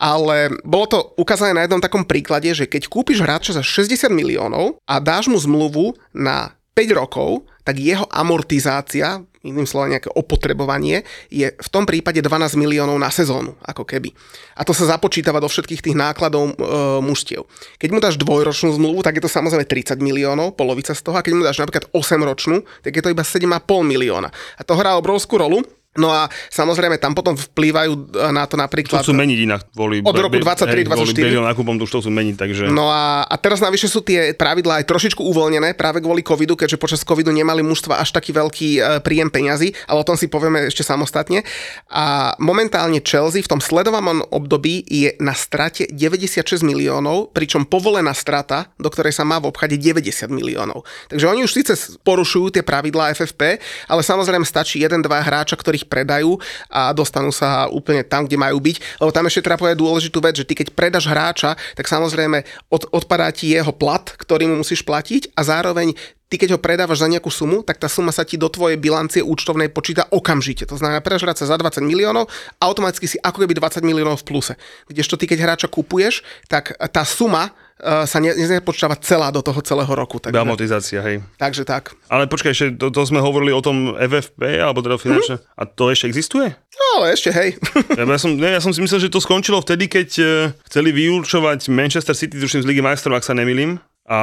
[0.00, 4.80] ale bolo to ukázané na jednom takom príklade, že keď kúpiš hráča za 60 miliónov
[4.88, 11.50] a dáš mu zmluvu na 5 rokov, tak jeho amortizácia, iným slovom nejaké opotrebovanie, je
[11.50, 14.14] v tom prípade 12 miliónov na sezónu, ako keby.
[14.54, 16.54] A to sa započítava do všetkých tých nákladov e,
[17.02, 17.44] mužstiev.
[17.78, 21.24] Keď mu dáš dvojročnú zmluvu, tak je to samozrejme 30 miliónov, polovica z toho, a
[21.26, 23.50] keď mu dáš napríklad 8 ročnú, tak je to iba 7,5
[23.82, 24.30] milióna.
[24.30, 29.04] A to hrá obrovskú rolu, No a samozrejme tam potom vplývajú na to napríklad...
[29.04, 29.60] To sú meniť inak.
[29.76, 30.88] Kvôli, od roku 23-24.
[30.88, 32.62] Kvôli nákupom to už to sú meniť, takže...
[32.72, 36.80] No a, a teraz navyše sú tie pravidlá aj trošičku uvoľnené práve kvôli covidu, keďže
[36.80, 40.64] počas covidu nemali mužstva až taký veľký e, príjem peňazí, ale o tom si povieme
[40.64, 41.44] ešte samostatne.
[41.92, 48.72] A momentálne Chelsea v tom sledovanom období je na strate 96 miliónov, pričom povolená strata,
[48.80, 50.88] do ktorej sa má v obchade 90 miliónov.
[51.12, 53.60] Takže oni už síce porušujú tie pravidlá FFP,
[53.92, 56.38] ale samozrejme stačí jeden, dva hráča, ktorých ich predajú
[56.70, 59.02] a dostanú sa úplne tam, kde majú byť.
[59.02, 62.86] Lebo tam ešte treba povedať dôležitú vec, že ty keď predáš hráča, tak samozrejme od,
[62.94, 65.92] odpadá ti jeho plat, ktorý mu musíš platiť a zároveň
[66.32, 69.20] ty keď ho predávaš za nejakú sumu, tak tá suma sa ti do tvojej bilancie
[69.20, 70.64] účtovnej počíta okamžite.
[70.64, 74.56] To znamená, predáš hráča za 20 miliónov, automaticky si ako keby 20 miliónov v pluse.
[74.88, 79.90] Kdežto ty keď hráča kupuješ, tak tá suma sa ne, nezapočítava celá do toho celého
[79.90, 80.22] roku.
[80.22, 81.18] Takže, amortizácia, hej.
[81.34, 81.98] Takže tak.
[82.06, 85.42] Ale počkaj, ešte to, to sme hovorili o tom FFP, alebo teda finančne.
[85.42, 85.58] Mm-hmm.
[85.58, 86.54] A to ešte existuje?
[86.54, 87.58] No, ale ešte, hej.
[87.98, 90.28] ja, ja, som, ne, ja som si myslel, že to skončilo vtedy, keď uh,
[90.70, 94.20] chceli vyučovať Manchester City, tuším z Ligy majstrov, ak sa nemýlim a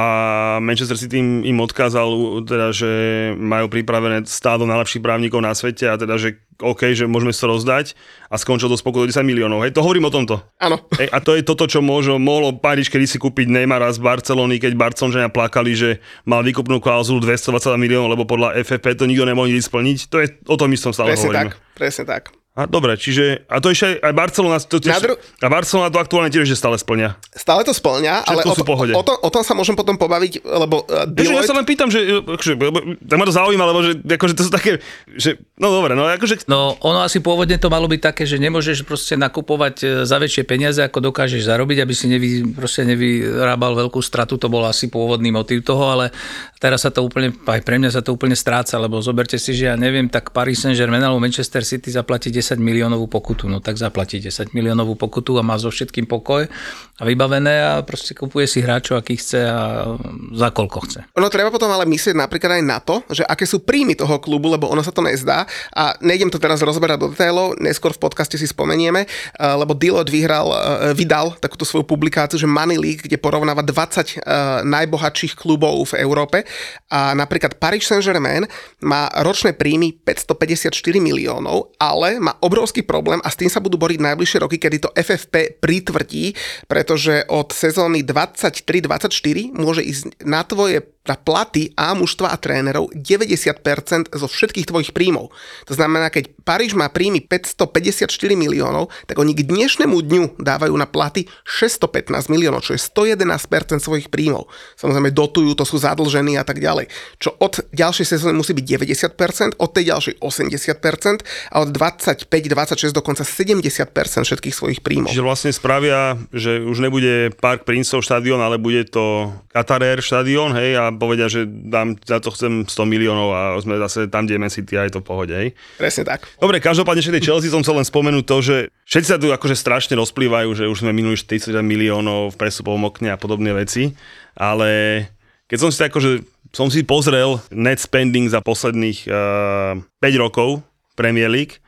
[0.62, 2.06] Manchester City im, im odkázal,
[2.46, 2.90] teda, že
[3.34, 7.98] majú pripravené stádo najlepších právnikov na svete a teda, že OK, že môžeme sa rozdať
[8.30, 9.66] a skončil to spokoj 10 miliónov.
[9.66, 10.46] Hej, to hovorím o tomto.
[10.62, 10.78] Áno.
[10.94, 14.62] Hej, a to je toto, čo môžo, mohlo Paríž kedy si kúpiť Neymara z Barcelony,
[14.62, 19.58] keď Barcelončania plakali, že mal výkupnú klauzulu 220 miliónov, lebo podľa FFP to nikto nemohli
[19.58, 19.98] splniť.
[20.06, 21.50] To je o tom istom stále presne hovoríme.
[21.50, 22.39] tak, presne tak.
[22.58, 26.34] A dobre, čiže, a to ešte aj Barcelona, to tiež, dru- a Barcelona to aktuálne
[26.34, 27.14] tiež stále splňa.
[27.30, 28.90] Stále to splňa, ale o, pohode.
[28.90, 31.46] O, tom, o tom sa môžem potom pobaviť, lebo uh, Deloitte...
[31.46, 32.58] Ja sa len pýtam, že, akože,
[33.06, 34.82] tak ma to zaujíma, lebo že, akože to sú také,
[35.14, 36.50] že, no dobre, no akože...
[36.50, 40.42] No ono asi pôvodne to malo byť také, že nemôžeš proste nakupovať e, za väčšie
[40.42, 45.30] peniaze, ako dokážeš zarobiť, aby si nevy, proste nevyrábal veľkú stratu, to bol asi pôvodný
[45.30, 46.10] motív toho, ale
[46.58, 49.70] teraz sa to úplne, aj pre mňa sa to úplne stráca, lebo zoberte si, že
[49.70, 54.16] ja neviem, tak Paris Saint-Germain alebo Manchester City zaplatí 10 miliónovú pokutu, no tak zaplatí
[54.16, 56.48] 10 miliónovú pokutu a má so všetkým pokoj
[56.96, 59.92] a vybavené a proste kupuje si hráčov, aký chce a
[60.32, 61.00] za koľko chce.
[61.20, 64.48] Ono treba potom ale myslieť napríklad aj na to, že aké sú príjmy toho klubu,
[64.48, 65.44] lebo ono sa to nezdá
[65.76, 70.12] a nejdem to teraz rozberať do detailov, neskôr v podcaste si spomenieme, eh, lebo Deloitte
[70.12, 70.58] vyhral, eh,
[70.96, 74.20] vydal takúto svoju publikáciu, že Money League, kde porovnáva 20 eh,
[74.64, 76.48] najbohatších klubov v Európe
[76.88, 78.44] a napríklad Paris Saint-Germain
[78.80, 83.98] má ročné príjmy 554 miliónov, ale má obrovský problém a s tým sa budú boriť
[83.98, 86.36] najbližšie roky, kedy to FFP pritvrdí,
[86.70, 89.10] pretože od sezóny 23-24
[89.56, 95.34] môže ísť na tvoje na platy a mužstva a trénerov 90% zo všetkých tvojich príjmov.
[95.66, 98.06] To znamená, keď Paríž má príjmy 554
[98.38, 104.06] miliónov, tak oni k dnešnému dňu dávajú na platy 615 miliónov, čo je 111% svojich
[104.06, 104.46] príjmov.
[104.78, 106.86] Samozrejme dotujú, to sú zadlžení a tak ďalej.
[107.18, 108.66] Čo od ďalšej sezóny musí byť
[109.10, 113.90] 90%, od tej ďalšej 80% a od 25-26 dokonca 70%
[114.26, 115.10] všetkých svojich príjmov.
[115.10, 120.54] Čiže vlastne spravia, že už nebude Park Princov štadión, ale bude to Qatar Air štadión,
[120.54, 124.36] hej, a povedia, že dám, za to chcem 100 miliónov a sme zase tam, kde
[124.36, 125.32] je Man City a je to v pohode.
[125.32, 125.56] Hej.
[125.80, 126.28] Presne tak.
[126.36, 129.96] Dobre, každopádne tej Chelsea som chcel len spomenúť to, že všetci sa tu akože strašne
[129.96, 133.96] rozplývajú, že už sme minuli 40 miliónov v presupovom okne a podobné veci,
[134.36, 135.02] ale
[135.48, 140.22] keď som si tak akože som si pozrel net spending za posledných uh, eh, 5
[140.22, 140.60] rokov
[140.98, 141.62] Premier League,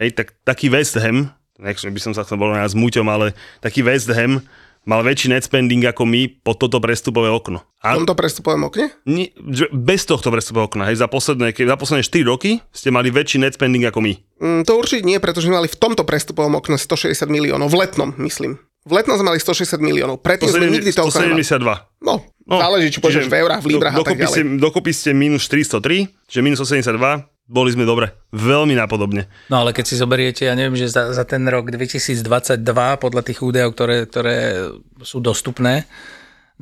[0.00, 3.84] hej, tak taký West Ham, nechcem by som sa chcel bol s muťom, ale taký
[3.84, 4.40] West Ham
[4.88, 7.64] mal väčší net spending ako my po toto prestupové okno.
[7.80, 8.92] A v tomto prestupovom okne?
[9.08, 9.32] Nie,
[9.72, 10.88] bez tohto prestupového okna.
[10.92, 14.12] Hej, za, posledné, za posledné 4 roky ste mali väčší net spending ako my.
[14.40, 17.72] Mm, to určite nie, pretože mali v tomto prestupovom okne 160 miliónov.
[17.72, 18.60] V letnom, myslím.
[18.88, 20.24] V letnom sme mali 160 miliónov.
[20.24, 21.60] Predtým sme nikdy toľko 172.
[22.00, 24.40] No, no, záleží, či pôjdeš v eurách, v líbrach do, a tak ďalej.
[24.40, 26.96] Ste, dokopy ste minus 403, čiže minus 172,
[27.50, 28.14] boli sme dobre.
[28.30, 29.26] Veľmi napodobne.
[29.50, 32.22] No ale keď si zoberiete, ja neviem, že za, za ten rok 2022,
[33.02, 34.36] podľa tých údajov, ktoré, ktoré
[35.02, 35.90] sú dostupné,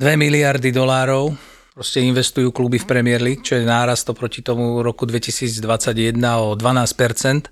[0.00, 1.36] 2 miliardy dolárov
[1.78, 7.46] proste investujú kluby v Premier League, čo je nárast oproti tomu roku 2021 o 12%,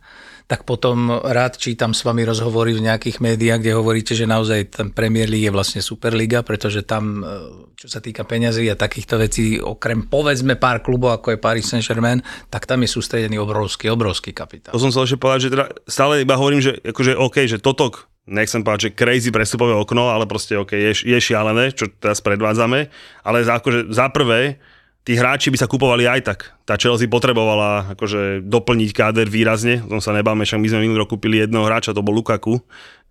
[0.46, 4.88] tak potom rád čítam s vami rozhovory v nejakých médiách, kde hovoríte, že naozaj ten
[4.94, 9.58] Premier League je vlastne Superliga, pretože tam, e, čo sa týka peňazí a takýchto vecí,
[9.58, 14.70] okrem povedzme pár klubov, ako je Paris Saint-Germain, tak tam je sústredený obrovský, obrovský kapitál.
[14.70, 17.90] To som chcel ešte povedať, že teda stále iba hovorím, že akože OK, že toto
[18.30, 22.90] nechcem povedať, že crazy prestupové okno, ale proste OK, je, je šialené, čo teraz predvádzame,
[23.26, 24.62] ale za, akože, za prvé,
[25.06, 26.38] tí hráči by sa kupovali aj tak.
[26.66, 31.06] Tá Chelsea potrebovala akože doplniť káder výrazne, o tom sa nebáme, však my sme minulý
[31.06, 32.58] rok kúpili jedného hráča, to bol Lukaku.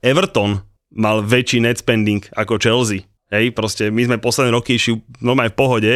[0.03, 0.60] Everton
[0.91, 3.08] mal väčší net spending ako Chelsea.
[3.31, 5.93] Hej, proste my sme posledné roky išli normálne v pohode,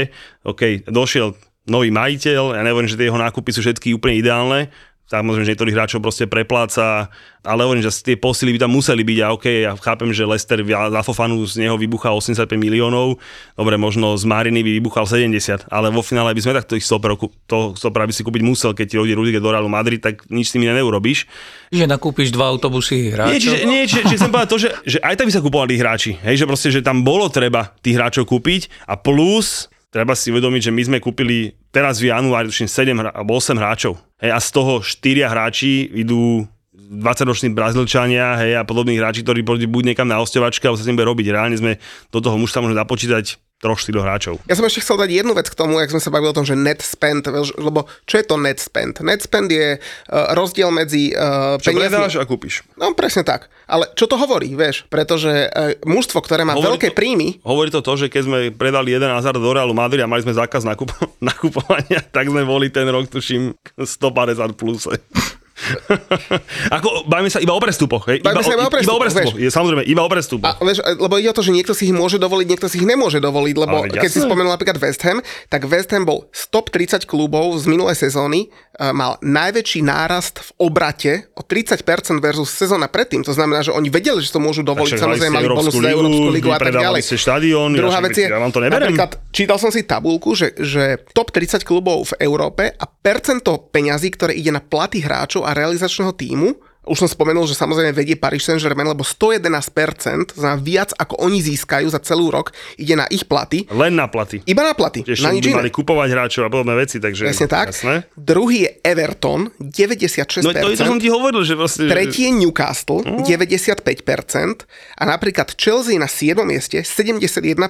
[0.47, 1.35] OK, došiel
[1.69, 4.73] nový majiteľ, ja nehovorím, že tie jeho nákupy sú všetky úplne ideálne,
[5.09, 7.09] Samozrejme, že niektorých hráčov proste prepláca,
[7.41, 10.61] ale hovorím, že tie posily by tam museli byť a OK, ja chápem, že Lester
[10.61, 13.17] za Fofanu z neho vybuchal 85 miliónov,
[13.57, 17.17] dobre, možno z Mariny by vybuchal 70, ale vo finále by sme takto ich stoperov,
[17.49, 20.53] to stoper by si kúpiť musel, keď ti rodí Rudiger do Realu Madrid, tak nič
[20.53, 21.25] s tým neurobíš.
[21.73, 23.33] Že nakúpiš dva autobusy hráčov?
[23.33, 25.73] Nie, čiže, nie, čiže, čiže chcem povedať to, že, že aj tak by sa kúpovali
[25.73, 30.29] hráči, hej, že proste, že tam bolo treba tých hráčov kúpiť a plus treba si
[30.29, 33.97] uvedomiť, že my sme kúpili teraz v januári 7 alebo 8 hráčov.
[34.21, 36.45] Hej, a z toho 4 hráči idú
[36.89, 40.89] 20-roční Brazílčania hej, a podobní hráči, ktorí pôjdu buď niekam na osťovačke, alebo sa s
[40.89, 41.25] bude robiť.
[41.29, 41.77] Reálne sme
[42.09, 44.39] do toho mužstva môžeme započítať troch, štyroch hráčov.
[44.47, 46.47] Ja som ešte chcel dať jednu vec k tomu, jak sme sa bavili o tom,
[46.47, 47.27] že net spend,
[47.59, 49.03] lebo čo je to net spend?
[49.03, 52.07] Net spend je uh, rozdiel medzi uh, čo peniazmi...
[52.07, 52.63] Čo a kúpiš.
[52.79, 53.51] No presne tak.
[53.67, 54.87] Ale čo to hovorí, vieš?
[54.87, 57.27] Pretože uh, mužstvo, ktoré má hovorí veľké to, príjmy...
[57.43, 60.31] Hovorí to to, že keď sme predali jeden hazard do Realu Madrid a mali sme
[60.31, 60.95] zákaz nakup-
[61.29, 64.95] nakupovania, tak sme boli ten rok, tuším, 150 pluse.
[66.77, 68.23] Ako, bavíme sa iba o prestupoch, hej?
[68.23, 69.35] Iba, sa iba o prestupoch, iba o prestupoch.
[69.35, 70.55] Je, samozrejme, iba o prestupoch.
[70.55, 72.87] A, vieš, lebo ide o to, že niekto si ich môže dovoliť, niekto si ich
[72.87, 74.23] nemôže dovoliť, lebo Ale keď jasné.
[74.23, 75.19] si spomenul napríklad West Ham,
[75.51, 80.39] tak West Ham bol z top 30 klubov z minulej sezóny, e, mal najväčší nárast
[80.39, 81.83] v obrate o 30%
[82.23, 83.21] versus sezóna predtým.
[83.27, 84.95] To znamená, že oni vedeli, že to môžu dovoliť.
[84.95, 87.01] Samozrejme, mali bonus za Európsku ligu a tak ďalej.
[87.03, 88.95] štadión, Druhá vec je, ja vám to neberiem.
[88.95, 94.11] napríklad čítal som si tabulku, že, že top 30 klubov v Európe a percento peňazí,
[94.13, 96.55] ktoré ide na platy hráčov a realizačného týmu,
[96.89, 101.85] už som spomenul, že samozrejme vedie Paris Saint-Germain, lebo 111%, znamená viac ako oni získajú
[101.87, 103.69] za celý rok, ide na ich platy.
[103.69, 104.41] Len na platy.
[104.49, 105.05] Iba na platy.
[105.05, 107.29] Ešte na nič mali kupovať hráčov a podobné veci, takže...
[107.29, 107.69] Jasne tak.
[107.71, 108.09] Jasné.
[108.17, 110.41] Druhý je Everton, 96%.
[110.41, 111.85] No to, to som ti hovoril, že vlastne...
[111.85, 113.21] Tretí je Newcastle, no.
[113.21, 114.65] 95%.
[114.97, 116.41] A napríklad Chelsea na 7.
[116.41, 117.61] mieste, 71%.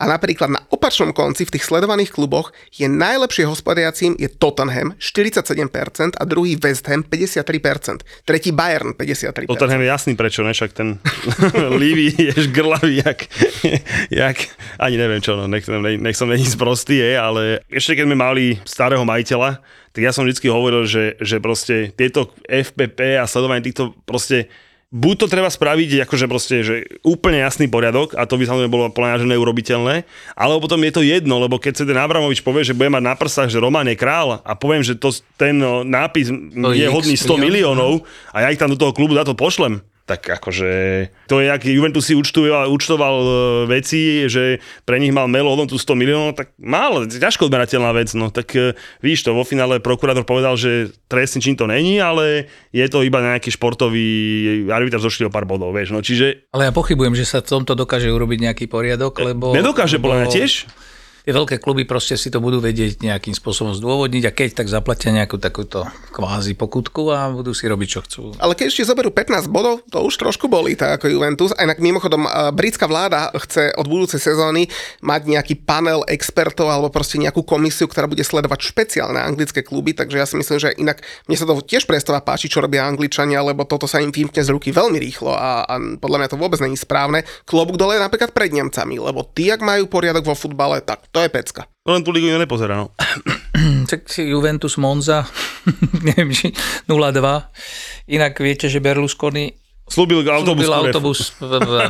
[0.00, 6.16] A napríklad na opačnom konci v tých sledovaných kluboch je najlepšie hospodariacím je Tottenham, 47%
[6.16, 8.02] a druhý West Ham, 53%.
[8.22, 9.50] Tretí Bayern 53%.
[9.50, 10.54] Tottenham je jasný prečo, ne?
[10.54, 11.02] Však ten
[11.82, 13.26] Lívy je žgrlavý, jak,
[14.14, 14.36] jak,
[14.78, 18.44] ani neviem čo, no, nech, nech, som není sprostý, je, ale ešte keď sme mali
[18.62, 19.58] starého majiteľa,
[19.90, 24.46] tak ja som vždy hovoril, že, že proste tieto FPP a sledovanie týchto proste
[24.92, 28.92] buď to treba spraviť akože proste, že úplne jasný poriadok a to by samozrejme bolo
[28.92, 30.04] podľa že neurobiteľné,
[30.36, 33.16] alebo potom je to jedno, lebo keď sa ten Abramovič povie, že bude mať na
[33.16, 35.08] prsách, že Roman je král a poviem, že to,
[35.40, 38.04] ten no, nápis to je hodný 100 miliónov
[38.36, 40.70] a ja ich tam do toho klubu za to pošlem, tak akože
[41.30, 43.30] to je, ak Juventus si účtoval, účtoval e,
[43.70, 48.28] veci, že pre nich mal Melo hodnotu 100 miliónov, tak málo, ťažko odberateľná vec, no.
[48.34, 52.86] Tak e, víš to, vo finále prokurátor povedal, že trestný čin to není, ale je
[52.90, 54.06] to iba nejaký športový
[54.68, 56.02] arbitr zošli o pár bodov, vieš, no.
[56.02, 56.50] Čiže...
[56.50, 59.54] Ale ja pochybujem, že sa v tomto dokáže urobiť nejaký poriadok, lebo...
[59.54, 60.10] Nedokáže, lebo...
[60.10, 60.66] podľa tiež
[61.22, 65.14] tie veľké kluby proste si to budú vedieť nejakým spôsobom zdôvodniť a keď tak zaplatia
[65.14, 68.22] nejakú takúto kvázi pokutku a budú si robiť, čo chcú.
[68.42, 71.54] Ale keď ešte zoberú 15 bodov, to už trošku bolí, tak ako Juventus.
[71.54, 74.66] A inak mimochodom, britská vláda chce od budúcej sezóny
[75.00, 80.18] mať nejaký panel expertov alebo proste nejakú komisiu, ktorá bude sledovať špeciálne anglické kluby, takže
[80.18, 83.62] ja si myslím, že inak mne sa to tiež prestáva páči, čo robia Angličania, lebo
[83.62, 86.74] toto sa im vymkne z ruky veľmi rýchlo a, a podľa mňa to vôbec není
[86.74, 87.22] správne.
[87.46, 91.28] Klobúk dole napríklad pred Nemcami, lebo tí, ak majú poriadok vo futbale, tak to je
[91.28, 91.68] pecka.
[91.84, 92.90] No len tú ligu nepozerá, no.
[93.90, 95.28] Tak Juventus Monza,
[96.08, 96.56] neviem, či
[96.88, 97.20] 0-2.
[98.08, 99.61] Inak viete, že Berlusconi
[99.92, 100.64] Slúbil autobus.
[100.64, 101.20] Slúbil autobus,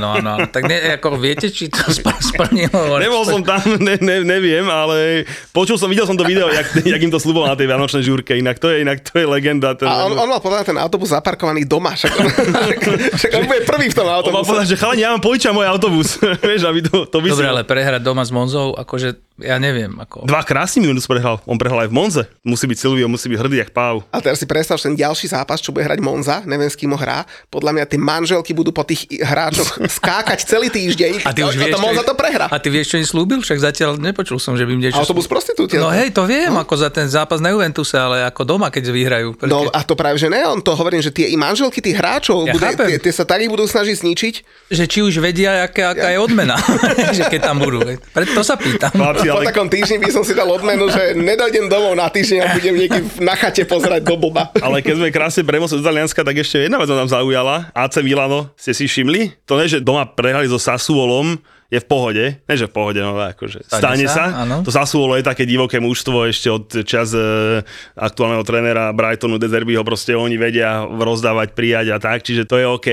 [0.02, 0.34] no, no.
[0.50, 2.98] Tak ne, ako viete, či to splnilo?
[2.98, 5.22] Nebol som tam, ne, ne, neviem, ale
[5.54, 8.34] počul som, videl som to video, jak, jak im to slúbilo na tej Vianočnej žúrke,
[8.34, 9.78] inak to je, inak to je legenda.
[9.78, 9.86] Ten...
[9.86, 12.26] A on, on mal povedať ten autobus zaparkovaný doma, však on,
[13.22, 14.34] však on bude prvý v tom autobuse.
[14.34, 16.18] On mal povedať, že chalani, ja vám požičam môj autobus,
[16.50, 19.90] vieš, aby to, to Dobre, ale prehrať doma s Monzou, akože ja neviem.
[19.96, 20.28] Ako...
[20.28, 21.40] Dva krásny minút prehral.
[21.48, 22.22] On prehral aj v Monze.
[22.46, 24.04] Musí byť Silvio, musí byť hrdý jak páv.
[24.14, 26.92] A teraz si predstav, že ten ďalší zápas, čo bude hrať Monza, neviem s kým
[26.94, 31.28] ho hrá, podľa mňa tie manželky budú po tých hráčoch skákať celý týždeň.
[31.28, 32.46] A ty už to, vieš, to moc čo- za to prehra.
[32.48, 33.44] A ty vieš, čo im slúbil?
[33.44, 34.96] Však zatiaľ nepočul som, že by im niečo...
[34.96, 35.76] Autobus prostitútia.
[35.76, 39.36] No hej, to viem, ako za ten zápas na Juventuse, ale ako doma, keď vyhrajú.
[39.44, 42.48] No a to práve, že ne, on to hovorím, že tie i manželky tých hráčov,
[42.48, 44.34] Ja bude, tie, tie sa tak ich budú snažiť zničiť.
[44.72, 46.56] Že či už vedia, aká, aká je odmena,
[47.18, 47.84] že keď tam budú.
[48.14, 48.94] Preto to sa pýtam.
[48.94, 52.38] Chlapci, Po ale takom týždni by som si dal odmenu, že nedojdem domov na týždeň
[52.40, 54.54] a budem niekde na chate pozerať do blba.
[54.62, 57.71] Ale keď sme krásne premosli do Talianska, tak ešte jedna vec ma tam zaujala.
[57.72, 59.44] AC Milano, ste si všimli?
[59.48, 61.40] To nie, že doma prehrali so Sassuolom,
[61.72, 62.24] je v pohode.
[62.36, 64.60] Nie, že v pohode, no akože stane, Stane sa, sa.
[64.60, 67.64] To Sassuolo je také divoké mužstvo ešte od čas e,
[67.96, 72.66] aktuálneho trénera Brightonu De Zerbiho, proste oni vedia rozdávať, prijať a tak, čiže to je
[72.68, 72.88] OK.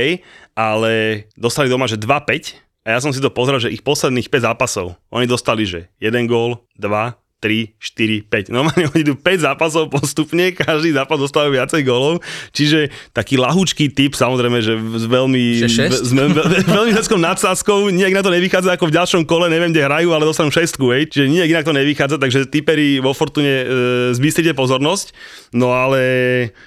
[0.56, 0.92] Ale
[1.36, 4.96] dostali doma, že 2-5 a ja som si to pozrel, že ich posledných 5 zápasov,
[5.12, 8.52] oni dostali, že 1 gól, 2, 3, 4, 5.
[8.52, 12.20] Normálne oni idú 5 zápasov postupne, každý zápas dostávajú viacej gólov,
[12.52, 16.36] čiže taký lahúčký typ, samozrejme, že s veľmi, s veľmi,
[16.68, 20.28] veľmi veľkou nadsázkou, nejak na to nevychádza ako v ďalšom kole, neviem, kde hrajú, ale
[20.28, 23.66] dostanú šestku, hej, čiže nejak inak to nevychádza, takže typeri vo Fortune e,
[24.12, 25.16] zbystrite pozornosť,
[25.56, 26.02] no ale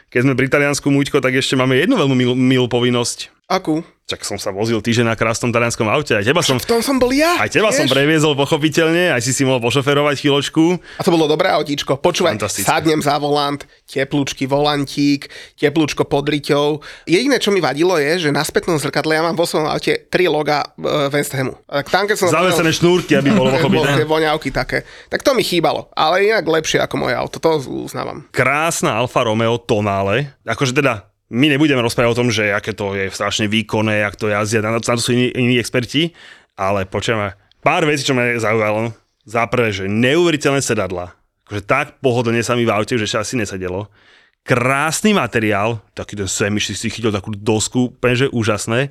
[0.08, 3.28] keď sme pri Taliansku, Muďko, tak ešte máme jednu veľmi milú, milú povinnosť.
[3.52, 3.84] Akú?
[4.03, 6.98] Čak som sa vozil týždeň na krásnom talianskom aute, aj teba som, V tom som
[6.98, 7.38] bol ja.
[7.38, 7.94] aj teba som vieš?
[7.94, 10.64] previezol pochopiteľne, aj si si mohol pošoferovať chvíľočku.
[10.98, 12.03] A to bolo dobré autíčko.
[12.03, 16.82] Počúvaj, sadnem za volant, teplúčky volantík, teplúčko pod riťou.
[17.07, 20.26] Jediné, čo mi vadilo je, že na spätnom zrkadle ja mám vo svojom aute tri
[20.26, 21.55] loga e, West Hamu.
[21.62, 24.03] Tak tam, keď som Zavesené šnúrky, aby bolo pochopiteľné.
[24.03, 24.82] voňavky také.
[25.09, 27.55] Tak to mi chýbalo, ale inak lepšie ako moje auto, to
[27.86, 28.26] uznávam.
[28.34, 33.08] Krásna Alfa Romeo Tonale, akože teda my nebudeme rozprávať o tom, že aké to je
[33.08, 36.12] strašne výkonné, jak to jazdia, na to, na to sú iní, iní experti,
[36.60, 37.32] ale počujeme,
[37.64, 38.92] pár vecí, čo ma zaujalo.
[39.24, 41.14] Za prvé, že neuveriteľné sedadla.
[41.46, 43.86] Akože tak pohodlne sa mi v aute, že ešte asi nesedelo.
[44.42, 48.90] Krásny materiál, taký ten semiš si chytil takú dosku, úplne že úžasné.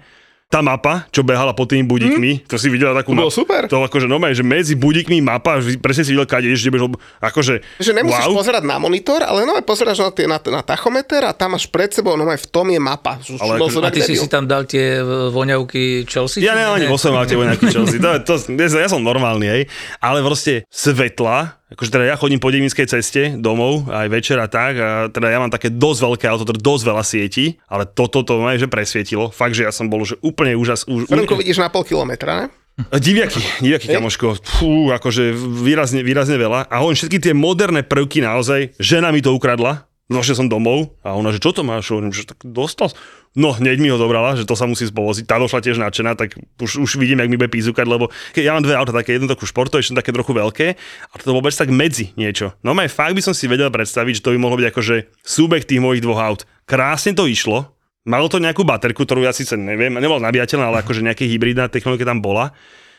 [0.51, 3.31] Tá mapa, čo behala pod tými budíkmi, to si videla takú mapu.
[3.31, 3.71] super.
[3.71, 6.91] To akože normálne, že medzi budíkmi mapa, že presne si videl, kade ideš, že budeš,
[7.23, 8.35] akože, Že nemusíš wow.
[8.35, 11.87] pozerať na monitor, ale no pozeráš na, tie, na, na tachometer a tam máš pred
[11.87, 13.15] sebou, no v tom je mapa.
[13.39, 14.99] Ale akože- som A ty si si tam dal tie
[15.31, 16.43] voňavky Chelsea?
[16.43, 19.47] Ja nemám ani vo svojom aute nejaký Chelsea, to, je- to, ja, ja som normálny,
[19.47, 19.61] hej,
[20.03, 24.73] ale proste svetla, akože teda ja chodím po Devinskej ceste domov, aj večer a tak,
[24.75, 28.43] a teda ja mám také dosť veľké auto, teda dosť veľa sietí, ale toto to
[28.43, 31.71] ma že presvietilo, fakt, že ja som bol že úplne úžas, už, Frnko vidíš na
[31.71, 32.47] pol kilometra, ne?
[32.81, 36.71] Diviaky, diviaky, kamoško, fú, akože výrazne, výrazne veľa.
[36.71, 41.15] A hovorím, všetky tie moderné prvky naozaj, žena mi to ukradla, Došiel som domov a
[41.15, 41.87] ona, že čo to máš?
[41.87, 42.91] Hovorím, že tak dostal.
[43.31, 45.23] No, hneď mi ho dobrala, že to sa musí spovoziť.
[45.23, 48.51] Tá došla tiež nadšená, tak už, už vidím, jak mi bude pízukať, lebo ke- ja
[48.51, 51.71] mám dve auta, také jedno takú športové, ešte také trochu veľké, a to vôbec tak
[51.71, 52.51] medzi niečo.
[52.59, 55.63] No aj fakt by som si vedel predstaviť, že to by mohlo byť akože súbeh
[55.63, 56.43] tých mojich dvoch aut.
[56.67, 61.05] Krásne to išlo, Malo to nejakú baterku, ktorú ja síce neviem, nebola nabíjateľná, ale akože
[61.05, 62.49] nejaká hybridná technológia tam bola.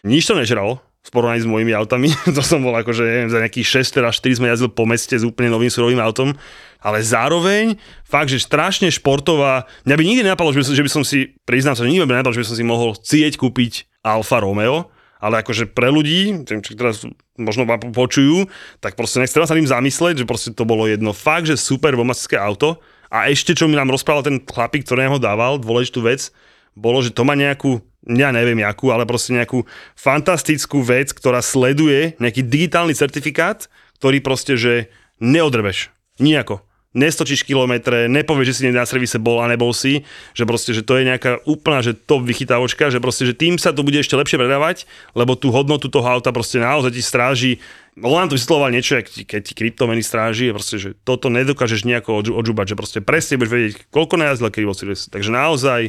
[0.07, 2.15] Nič to nežralo v porovnaní s mojimi autami.
[2.39, 5.27] to som bol akože, neviem, za nejakých 6 až 4 sme jazdil po meste s
[5.27, 6.39] úplne novým surovým autom.
[6.83, 9.71] Ale zároveň, fakt, že strašne športová.
[9.87, 12.03] Mňa by nikdy nenapadlo, že by, som- že by som si, priznám sa, že nikdy
[12.03, 13.73] by nenapadlo, že by som si mohol chcieť kúpiť
[14.03, 14.91] Alfa Romeo,
[15.23, 17.07] ale akože pre ľudí, tým, čo teraz
[17.39, 18.51] možno ma počujú,
[18.83, 22.35] tak proste nech sa tým zamysleť, že proste to bolo jedno fakt, že super bombastické
[22.35, 22.83] auto.
[23.07, 26.35] A ešte, čo mi nám rozprával ten chlapík, ktorý nám ho dával, dôležitú vec,
[26.75, 32.17] bolo, že to má nejakú, ja neviem jakú, ale proste nejakú fantastickú vec, ktorá sleduje
[32.19, 33.69] nejaký digitálny certifikát,
[34.01, 34.89] ktorý proste, že
[35.21, 35.93] neodrbeš.
[36.19, 36.65] Nijako.
[36.93, 40.05] Nestočíš kilometre, nepovieš, že si na servise bol a nebol si,
[40.37, 43.73] že proste, že to je nejaká úplná, že top vychytávočka, že proste, že tým sa
[43.73, 44.85] to bude ešte lepšie predávať,
[45.17, 47.53] lebo tú hodnotu toho auta proste naozaj ti stráži
[47.97, 52.73] nám to vysvetloval niečo, keď ti kryptomeny stráži, proste, že toto nedokážeš nejako odžu- odžubať,
[52.73, 55.13] že proste presne budeš vedieť, koľko najazdil, kedy bol Silvestre.
[55.13, 55.81] Takže naozaj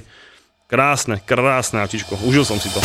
[0.68, 2.20] krásne, krásne autičko.
[2.28, 2.84] Užil som si to.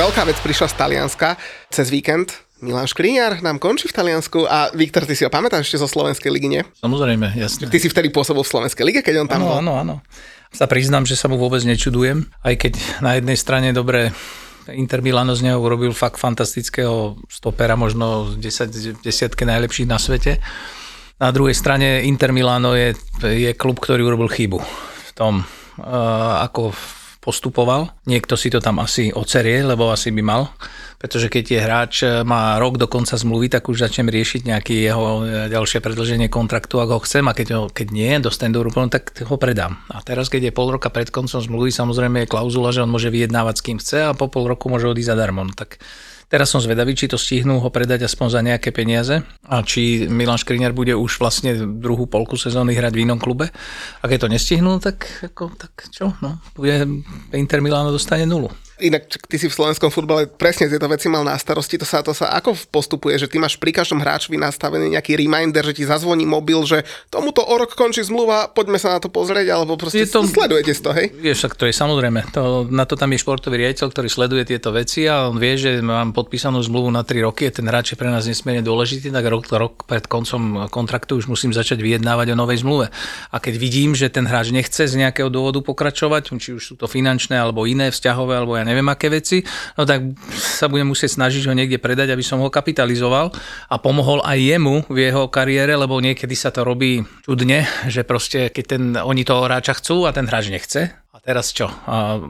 [0.00, 1.36] Veľká vec prišla z Talianska
[1.68, 2.32] cez víkend.
[2.64, 6.32] Milan Škriňar nám končí v Taliansku a Viktor, ty si ho pamätáš ešte zo Slovenskej
[6.32, 6.64] ligy, nie?
[6.80, 7.68] Samozrejme, jasne.
[7.68, 9.56] Ty si vtedy pôsobil v Slovenskej lige, keď on tam Áno, bol.
[9.60, 9.94] áno, áno.
[10.56, 12.72] Sa priznám, že sa mu vôbec nečudujem, aj keď
[13.04, 14.16] na jednej strane dobre
[14.72, 20.40] Inter Milano z neho urobil fakt fantastického stopera, možno z 10, desiatke najlepších na svete.
[21.20, 25.44] Na druhej strane Inter Milano je, je klub, ktorý urobil chybu v tom,
[25.76, 26.72] uh, ako
[27.30, 27.94] postupoval.
[28.10, 30.50] Niekto si to tam asi ocerie, lebo asi by mal
[31.00, 34.84] pretože keď je hráč e, má rok do konca zmluvy, tak už začnem riešiť nejaké
[34.84, 38.60] jeho e, ďalšie predlženie kontraktu, ak ho chcem a keď, ho, keď nie, dostanem do
[38.60, 39.80] úplne, tak ho predám.
[39.88, 43.08] A teraz, keď je pol roka pred koncom zmluvy, samozrejme je klauzula, že on môže
[43.08, 45.48] vyjednávať s kým chce a po pol roku môže odísť zadarmo.
[45.48, 45.80] No, tak
[46.30, 49.18] Teraz som zvedavý, či to stihnú ho predať aspoň za nejaké peniaze
[49.50, 53.50] a či Milan Škriňar bude už vlastne druhú polku sezóny hrať v inom klube.
[53.98, 56.14] A keď to nestihnú, tak, ako, tak čo?
[56.22, 56.86] No, bude
[57.34, 58.46] Inter Milano dostane nulu.
[58.80, 62.16] Inak ty si v slovenskom futbale presne tieto veci mal na starosti, to sa, to
[62.16, 66.24] sa ako postupuje, že ty máš pri každom hráčovi nastavený nejaký reminder, že ti zazvoní
[66.24, 70.10] mobil, že tomuto o rok končí zmluva, poďme sa na to pozrieť, alebo proste je
[70.10, 71.12] to, sledujete to, hej?
[71.20, 74.72] Je, však to je samozrejme, to, na to tam je športový riaditeľ, ktorý sleduje tieto
[74.72, 78.08] veci a on vie, že mám podpísanú zmluvu na 3 roky, ten hráč je pre
[78.08, 82.64] nás nesmierne dôležitý, tak rok, rok pred koncom kontraktu už musím začať vyjednávať o novej
[82.64, 82.88] zmluve.
[83.28, 86.88] A keď vidím, že ten hráč nechce z nejakého dôvodu pokračovať, či už sú to
[86.88, 89.42] finančné alebo iné vzťahové, alebo ja neviem aké veci,
[89.74, 93.34] no tak sa budem musieť snažiť ho niekde predať, aby som ho kapitalizoval
[93.66, 98.54] a pomohol aj jemu v jeho kariére, lebo niekedy sa to robí čudne, že proste
[98.54, 100.94] keď ten, oni toho hráča chcú a ten hráč nechce.
[101.10, 101.66] A teraz čo?
[101.66, 102.22] A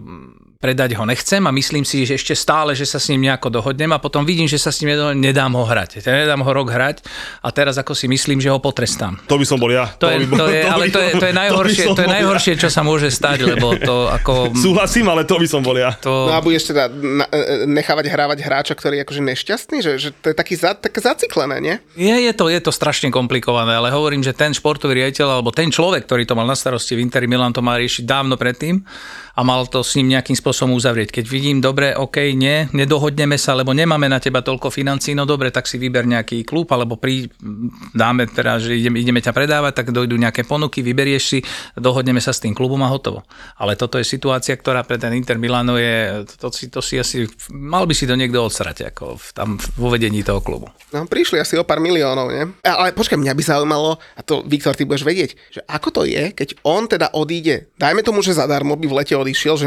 [0.60, 3.96] predať ho nechcem a myslím si, že ešte stále, že sa s ním nejako dohodnem
[3.96, 6.04] a potom vidím, že sa s ním nedám ho hrať.
[6.04, 7.00] Ja nedám ho rok hrať
[7.40, 9.16] a teraz ako si myslím, že ho potrestám.
[9.24, 9.88] To by som bol ja.
[9.96, 12.10] To, to, je, bol, to je, ale to je, to je najhoršie, to, to je
[12.12, 14.52] najhoršie, čo sa môže stať, lebo to ako...
[14.52, 15.96] Súhlasím, ale to by som bol ja.
[16.04, 16.28] To...
[16.28, 16.92] No a budeš teda
[17.64, 21.56] nechávať hrávať hráča, ktorý je akože nešťastný, že, že to je taký za, také zaciklené,
[21.64, 21.76] nie?
[21.96, 25.72] Je, je, to, je to strašne komplikované, ale hovorím, že ten športový riaditeľ alebo ten
[25.72, 28.84] človek, ktorý to mal na starosti v Interi Milan, to má riešiť dávno predtým
[29.32, 31.14] a mal to s ním nejakým spôsobom uzavrieť.
[31.14, 35.54] Keď vidím, dobre, OK, nie, nedohodneme sa, lebo nemáme na teba toľko financí, no dobre,
[35.54, 37.30] tak si vyber nejaký klub, alebo pri,
[37.94, 41.38] dáme teda, že ideme, ideme ťa predávať, tak dojdú nejaké ponuky, vyberieš si,
[41.78, 43.22] dohodneme sa s tým klubom a hotovo.
[43.56, 47.26] Ale toto je situácia, ktorá pre ten Inter Milano je, to, si, to si asi,
[47.52, 49.48] mal by si to niekto odsrať, ako v, tam
[49.78, 50.68] vo vedení toho klubu.
[50.90, 52.44] No, prišli asi o pár miliónov, nie?
[52.66, 56.34] Ale počkaj, mňa by zaujímalo, a to Viktor, ty budeš vedieť, že ako to je,
[56.34, 59.66] keď on teda odíde, dajme tomu, že zadarmo by v lete odišiel, že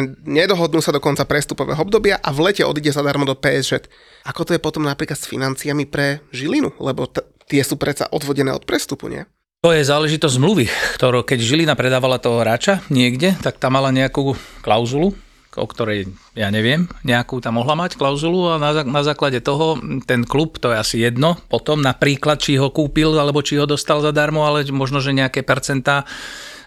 [0.74, 3.86] nedohodnú sa do konca prestupového obdobia a v lete odíde zadarmo do PSG.
[4.26, 6.74] Ako to je potom napríklad s financiami pre Žilinu?
[6.82, 9.22] Lebo t- tie sú predsa odvodené od prestupu, nie?
[9.62, 10.66] To je záležitosť zmluvy,
[10.98, 14.34] ktorú keď Žilina predávala toho hráča niekde, tak tam mala nejakú
[14.66, 15.14] klauzulu,
[15.54, 19.78] o ktorej ja neviem, nejakú tam mohla mať klauzulu a na, na základe toho
[20.10, 24.02] ten klub, to je asi jedno, potom napríklad, či ho kúpil alebo či ho dostal
[24.02, 26.10] zadarmo, ale možno, že nejaké percentá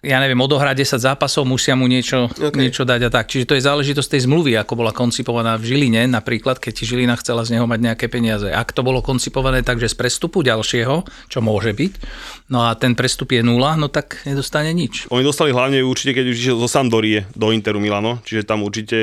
[0.07, 2.55] ja neviem, odohrať 10 zápasov, musia mu niečo, okay.
[2.55, 3.27] niečo dať a tak.
[3.27, 7.43] Čiže to je záležitosť tej zmluvy, ako bola koncipovaná v Žiline, napríklad, keď Žilina chcela
[7.43, 8.47] z neho mať nejaké peniaze.
[8.47, 11.93] Ak to bolo koncipované tak, že z prestupu ďalšieho, čo môže byť,
[12.55, 15.11] no a ten prestup je nula, no tak nedostane nič.
[15.11, 18.99] Oni dostali hlavne určite, keď už išiel zo Sandorie do Interu Milano, čiže tam určite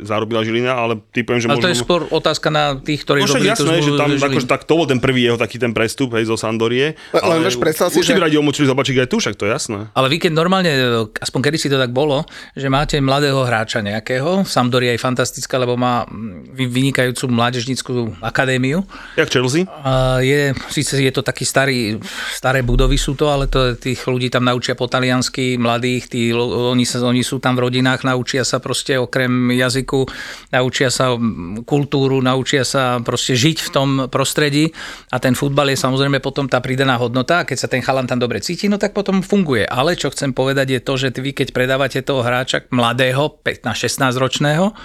[0.00, 1.66] zarobila Žilina, ale typujem, že ale možno...
[1.68, 4.72] to je skôr otázka na tých, ktorí no, robili jasné, že tam, akože, tak to
[4.80, 6.96] bol ten prvý jeho taký ten prestup hej, zo Sandorie.
[7.12, 8.16] Ale, ale predstav si, že...
[8.16, 9.78] radi omočili zobačiť aj tu, však to je jasné.
[9.92, 10.70] Ale vy keď normálne,
[11.18, 12.22] aspoň kedy si to tak bolo,
[12.54, 16.06] že máte mladého hráča nejakého, Sampdoria je fantastická, lebo má
[16.54, 18.86] vynikajúcu mládežnickú akadémiu.
[19.18, 19.66] Jak Chelsea?
[19.66, 21.98] A je, síce je to taký starý,
[22.30, 26.86] staré budovy sú to, ale to, tých ľudí tam naučia po taliansky, mladých, tí, oni,
[26.86, 30.06] sa, oni sú tam v rodinách, naučia sa proste okrem jazyku,
[30.54, 31.18] naučia sa
[31.66, 34.70] kultúru, naučia sa proste žiť v tom prostredí
[35.10, 38.22] a ten futbal je samozrejme potom tá pridaná hodnota a keď sa ten chalan tam
[38.22, 39.66] dobre cíti, no tak potom funguje.
[39.66, 44.76] Ale čo chcem povedať je to, že vy keď predávate toho hráča mladého, 15-16 ročného,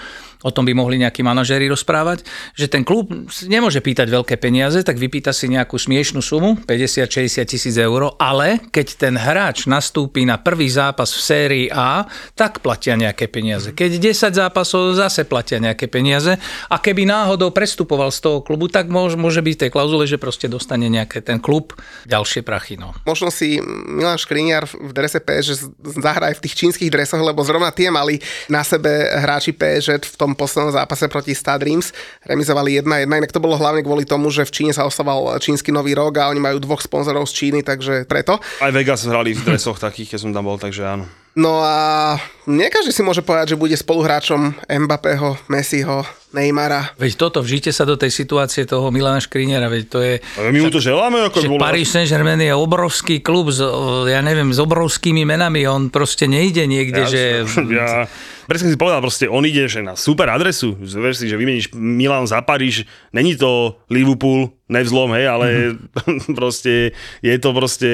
[0.45, 2.21] o tom by mohli nejakí manažéri rozprávať,
[2.53, 3.09] že ten klub
[3.49, 8.87] nemôže pýtať veľké peniaze, tak vypýta si nejakú smiešnú sumu, 50-60 tisíc eur, ale keď
[9.01, 12.05] ten hráč nastúpi na prvý zápas v sérii A,
[12.37, 13.73] tak platia nejaké peniaze.
[13.73, 16.37] Keď 10 zápasov zase platia nejaké peniaze
[16.69, 20.85] a keby náhodou prestupoval z toho klubu, tak môže, byť tej klauzule, že proste dostane
[20.85, 21.73] nejaké ten klub
[22.05, 22.77] ďalšie prachy.
[22.77, 22.93] No.
[23.09, 23.57] Možno si
[23.89, 28.21] Milan Škriniar v drese PSG zahraj v tých čínskych dresoch, lebo zrovna tie mali
[28.51, 31.95] na sebe hráči PSG v tom poslednom zápase proti Stad Reims.
[32.27, 35.97] Remizovali 1-1, inak to bolo hlavne kvôli tomu, že v Číne sa osával čínsky nový
[35.97, 38.37] rok a oni majú dvoch sponzorov z Číny, takže preto.
[38.61, 41.24] Aj Vegas hrali v dresoch takých, keď som tam bol, takže áno.
[41.35, 42.15] No a
[42.47, 46.95] nie každý si môže povedať, že bude spoluhráčom Mbappého, Messiho, Neymara.
[46.95, 50.23] Veď toto, vžite sa do tej situácie toho Milana Škrinera, veď to je...
[50.39, 51.59] Ale my mu to želáme, ako bolo...
[51.59, 53.59] Paris Saint-Germain je obrovský klub, s,
[54.07, 57.21] ja neviem, s obrovskými menami, on proste nejde niekde, ja, že...
[57.67, 58.07] Ja,
[58.47, 62.31] presne si povedal, proste on ide že na super adresu, Ver si, že vymeníš Milan
[62.31, 65.47] za Paríž, není to Liverpool, nevzlom, hej, ale
[65.77, 66.33] mm-hmm.
[66.39, 67.91] proste je to proste,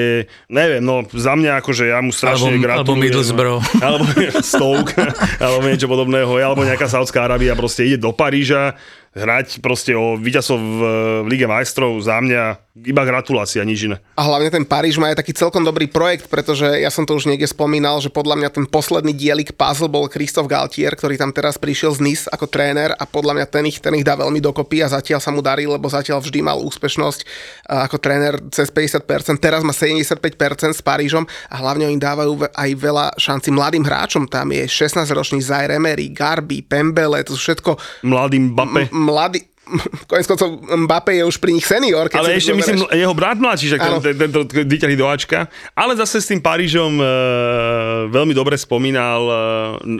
[0.48, 2.88] neviem, no za mňa akože ja mu strašne alebo, gratulujem.
[2.88, 3.64] Alebo Middlesbrough.
[3.84, 4.04] Alebo
[4.40, 5.02] Stoke,
[5.42, 8.80] alebo niečo podobného, alebo nejaká Saudská Arábia proste ide do Paríža,
[9.12, 10.80] hrať proste o víťazov v,
[11.24, 14.00] v Lige majstrov za mňa iba gratulácia, nič iné.
[14.16, 17.28] A hlavne ten Paríž má aj taký celkom dobrý projekt, pretože ja som to už
[17.28, 21.60] niekde spomínal, že podľa mňa ten posledný dielik puzzle bol Christoph Galtier, ktorý tam teraz
[21.60, 24.80] prišiel z NIS ako tréner a podľa mňa ten ich, ten ich dá veľmi dokopy
[24.80, 27.20] a zatiaľ sa mu darí, lebo zatiaľ vždy mal úspešnosť
[27.68, 29.04] ako tréner cez 50%,
[29.36, 30.16] teraz má 75%
[30.72, 34.24] s Parížom a hlavne oni dávajú aj veľa šanci mladým hráčom.
[34.24, 37.76] Tam je 16-ročný Zaire Emery, Garby, Pembele, to sú všetko
[38.08, 38.88] Mladý Mbappé.
[38.88, 39.52] M- mladí,
[40.10, 42.10] Konec koncov Mbappé je už pri nich senior.
[42.10, 45.46] Keď ale ešte myslím, jeho brat mladší, že ten, tento vyťahli do Ačka.
[45.78, 47.04] Ale zase s tým Parížom e,
[48.10, 49.34] veľmi dobre spomínal e,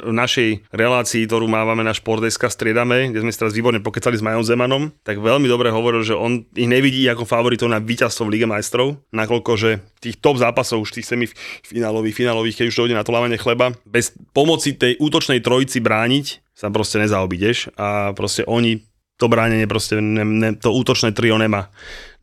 [0.03, 4.27] v našej relácii, ktorú mávame na Športeska striedame, kde sme sa teraz výborne pokecali s
[4.27, 8.33] Majom Zemanom, tak veľmi dobre hovoril, že on ich nevidí ako favoritov na víťazstvo v
[8.35, 9.71] Lige majstrov, nakoľko, že
[10.03, 14.11] tých top zápasov, už tých semifinálových, finálových, keď už dojde na to lávanie chleba, bez
[14.35, 18.92] pomoci tej útočnej trojici brániť sa proste nezaobídeš a proste oni
[19.23, 21.71] to bránenie proste, ne, ne, to útočné trio nemá.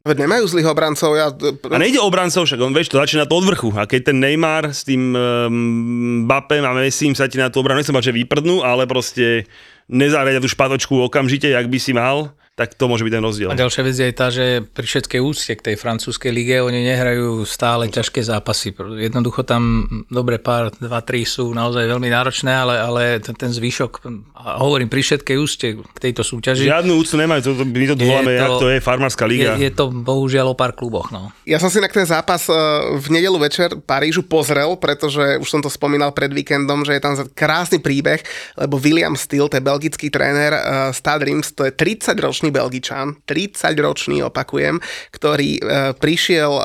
[0.04, 1.12] Veď nemajú zlých obrancov.
[1.16, 1.28] Ja...
[1.68, 3.70] A nejde o obrancov, však on vieš, to začína to od vrchu.
[3.76, 7.84] A keď ten Neymar s tým um, Bappem a Messim sa ti na tú obranu,
[7.84, 9.44] nechcem že vyprdnú, ale proste
[9.92, 13.48] nezariadia tú špatočku okamžite, jak by si mal, tak to môže byť ten rozdiel.
[13.48, 17.48] A ďalšia vec je tá, že pri všetkej úcte k tej francúzskej lige oni nehrajú
[17.48, 18.76] stále ťažké zápasy.
[18.76, 24.04] Jednoducho tam dobre pár, dva, tri sú naozaj veľmi náročné, ale, ale ten, ten zvyšok,
[24.36, 26.68] a hovorím pri všetkej úcte k tejto súťaži.
[26.68, 29.56] Žiadnu úctu nemajú, to, my to voláme, jak to je farmárska liga.
[29.56, 31.16] Je, je to bohužiaľ o pár kluboch.
[31.16, 31.32] No.
[31.48, 32.56] Ja som si na ten zápas e,
[33.00, 37.16] v nedelu večer Parížu pozrel, pretože už som to spomínal pred víkendom, že je tam
[37.32, 38.20] krásny príbeh,
[38.60, 40.52] lebo William Steele, to je belgický tréner
[40.92, 42.20] Stade Reims, to je 30
[42.50, 44.82] ročný Belgičan, 30 ročný opakujem,
[45.14, 46.64] ktorý e, prišiel, e,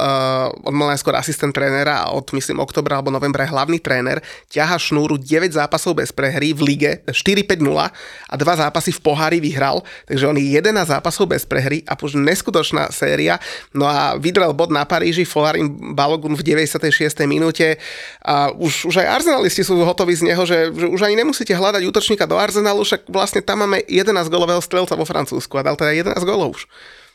[0.64, 4.80] on mal najskôr asistent trénera a od myslím oktobra alebo novembra je hlavný tréner, ťaha
[4.80, 10.24] šnúru 9 zápasov bez prehry v lige 4-5-0 a dva zápasy v pohári vyhral, takže
[10.24, 13.40] on je 11 zápasov bez prehry a už neskutočná séria.
[13.72, 16.84] No a vydrel bod na Paríži, Folarin Balogun v 96.
[17.28, 17.80] minúte
[18.24, 21.82] a už, už aj arzenalisti sú hotoví z neho, že, že už ani nemusíte hľadať
[21.88, 26.18] útočníka do Arsenalu, však vlastne tam máme 11 golového strelca vo Francúzsku a teda 11
[26.22, 26.70] golov už.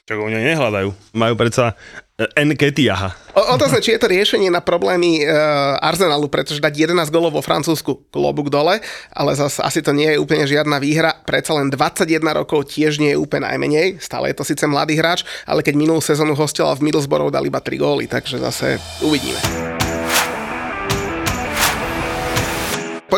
[0.09, 0.89] Čak oni nehľadajú.
[1.13, 1.77] Majú predsa
[2.19, 3.31] Nketiaha.
[3.31, 5.29] O, otázne, či je to riešenie na problémy e,
[5.79, 8.83] Arsenalu, pretože dať 11 golov vo Francúzsku klobúk dole,
[9.15, 11.15] ale zase asi to nie je úplne žiadna výhra.
[11.23, 14.03] Predsa len 21 rokov tiež nie je úplne najmenej.
[14.03, 17.63] Stále je to síce mladý hráč, ale keď minulú sezónu hostila v Middlesbrough, dal iba
[17.63, 19.78] 3 góly, takže zase uvidíme.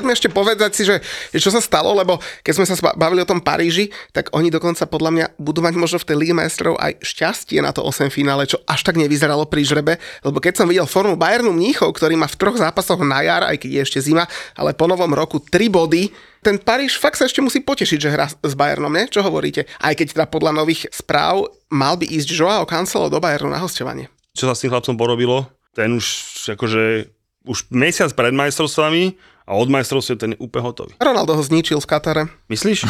[0.01, 0.97] Poďme ešte povedať si, že,
[1.37, 5.11] čo sa stalo, lebo keď sme sa bavili o tom Paríži, tak oni dokonca podľa
[5.13, 8.57] mňa budú mať možno v tej Lige majstrov aj šťastie na to 8 finále, čo
[8.65, 12.33] až tak nevyzeralo pri žrebe, lebo keď som videl formu Bayernu Mníchov, ktorý má v
[12.41, 14.25] troch zápasoch na jar, aj keď je ešte zima,
[14.57, 16.09] ale po novom roku 3 body,
[16.41, 19.05] ten Paríž fakt sa ešte musí potešiť, že hrá s Bayernom, ne?
[19.05, 19.69] Čo hovoríte?
[19.77, 24.09] Aj keď teda podľa nových správ mal by ísť Joao Cancelo do Bayernu na hostovanie.
[24.33, 25.45] Čo sa s tým chlapcom porobilo?
[25.77, 26.05] Ten už
[26.57, 27.13] akože
[27.45, 30.93] už mesiac pred majstrovstvami a od majstrovstiev ten je úplne hotový.
[31.01, 32.23] Ronaldo ho zničil v Katare.
[32.47, 32.85] Myslíš?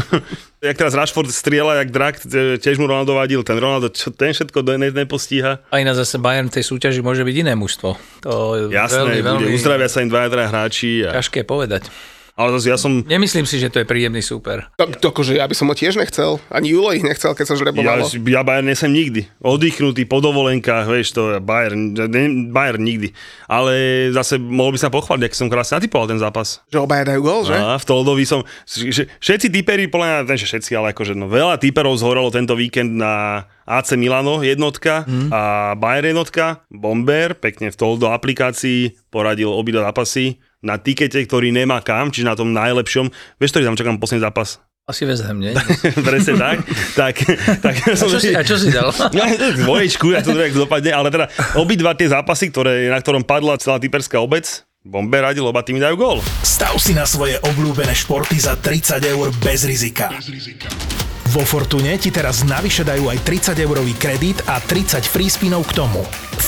[0.66, 2.14] jak teraz Rashford strieľa, jak drak,
[2.60, 3.40] tiež mu Ronaldo vadil.
[3.42, 5.64] Ten Ronaldo, čo, ten všetko ne, nepostíha.
[5.72, 7.88] A iná zase Bayern tej súťaži môže byť iné mužstvo.
[8.26, 8.32] To
[8.68, 11.04] Jasné, veľmi, bude, uzdravia sa im dvaja, traja hráči.
[11.06, 11.16] A...
[11.16, 11.88] Ťažké povedať.
[12.36, 13.00] Ale zase ja som...
[13.00, 14.68] Nemyslím si, že to je príjemný súper.
[14.76, 16.36] Tak, to, akože ja by som ho tiež nechcel.
[16.52, 18.04] Ani Julo ich nechcel, keď sa žrebovalo.
[18.04, 19.24] Ja, ja Bayern nesem nikdy.
[19.40, 23.16] Oddychnutý po dovolenkách, vieš, to Bayern, ne, Bayern nikdy.
[23.48, 23.72] Ale
[24.12, 26.60] zase mohol by sa pochváliť, ak som krásne natypoval ten zápas.
[26.68, 27.56] Že obaja dajú gol, že?
[27.56, 28.44] A v Toldovi som...
[28.68, 33.48] Že, všetci typeri, podľa mňa, všetci, ale akože no, veľa typerov zhorelo tento víkend na
[33.64, 35.32] AC Milano jednotka mm.
[35.32, 36.62] a Bayern jednotka.
[36.68, 42.36] Bomber, pekne v Toldo aplikácii poradil obidva zápasy na tikete, ktorý nemá kam, čiže na
[42.38, 43.12] tom najlepšom.
[43.40, 44.60] Vieš, ktorý tam čakám posledný zápas?
[44.86, 45.50] Asi vezhem, nie?
[46.06, 46.58] Presne tak.
[46.94, 47.14] tak,
[47.58, 48.94] tak a, čo si, a čo si dal?
[49.66, 51.26] Dvoječku, ja to dopadne, ale teda
[51.58, 55.98] obidva tie zápasy, ktoré, na ktorom padla celá typerská obec, Bombe radil, oba tými dajú
[55.98, 56.18] gól.
[56.46, 60.14] Stav si na svoje obľúbené športy za 30 eur bez rizika.
[60.14, 60.70] Bez rizika.
[61.34, 65.82] Vo Fortune ti teraz navyše dajú aj 30 eurový kredit a 30 free spinov k
[65.82, 66.06] tomu.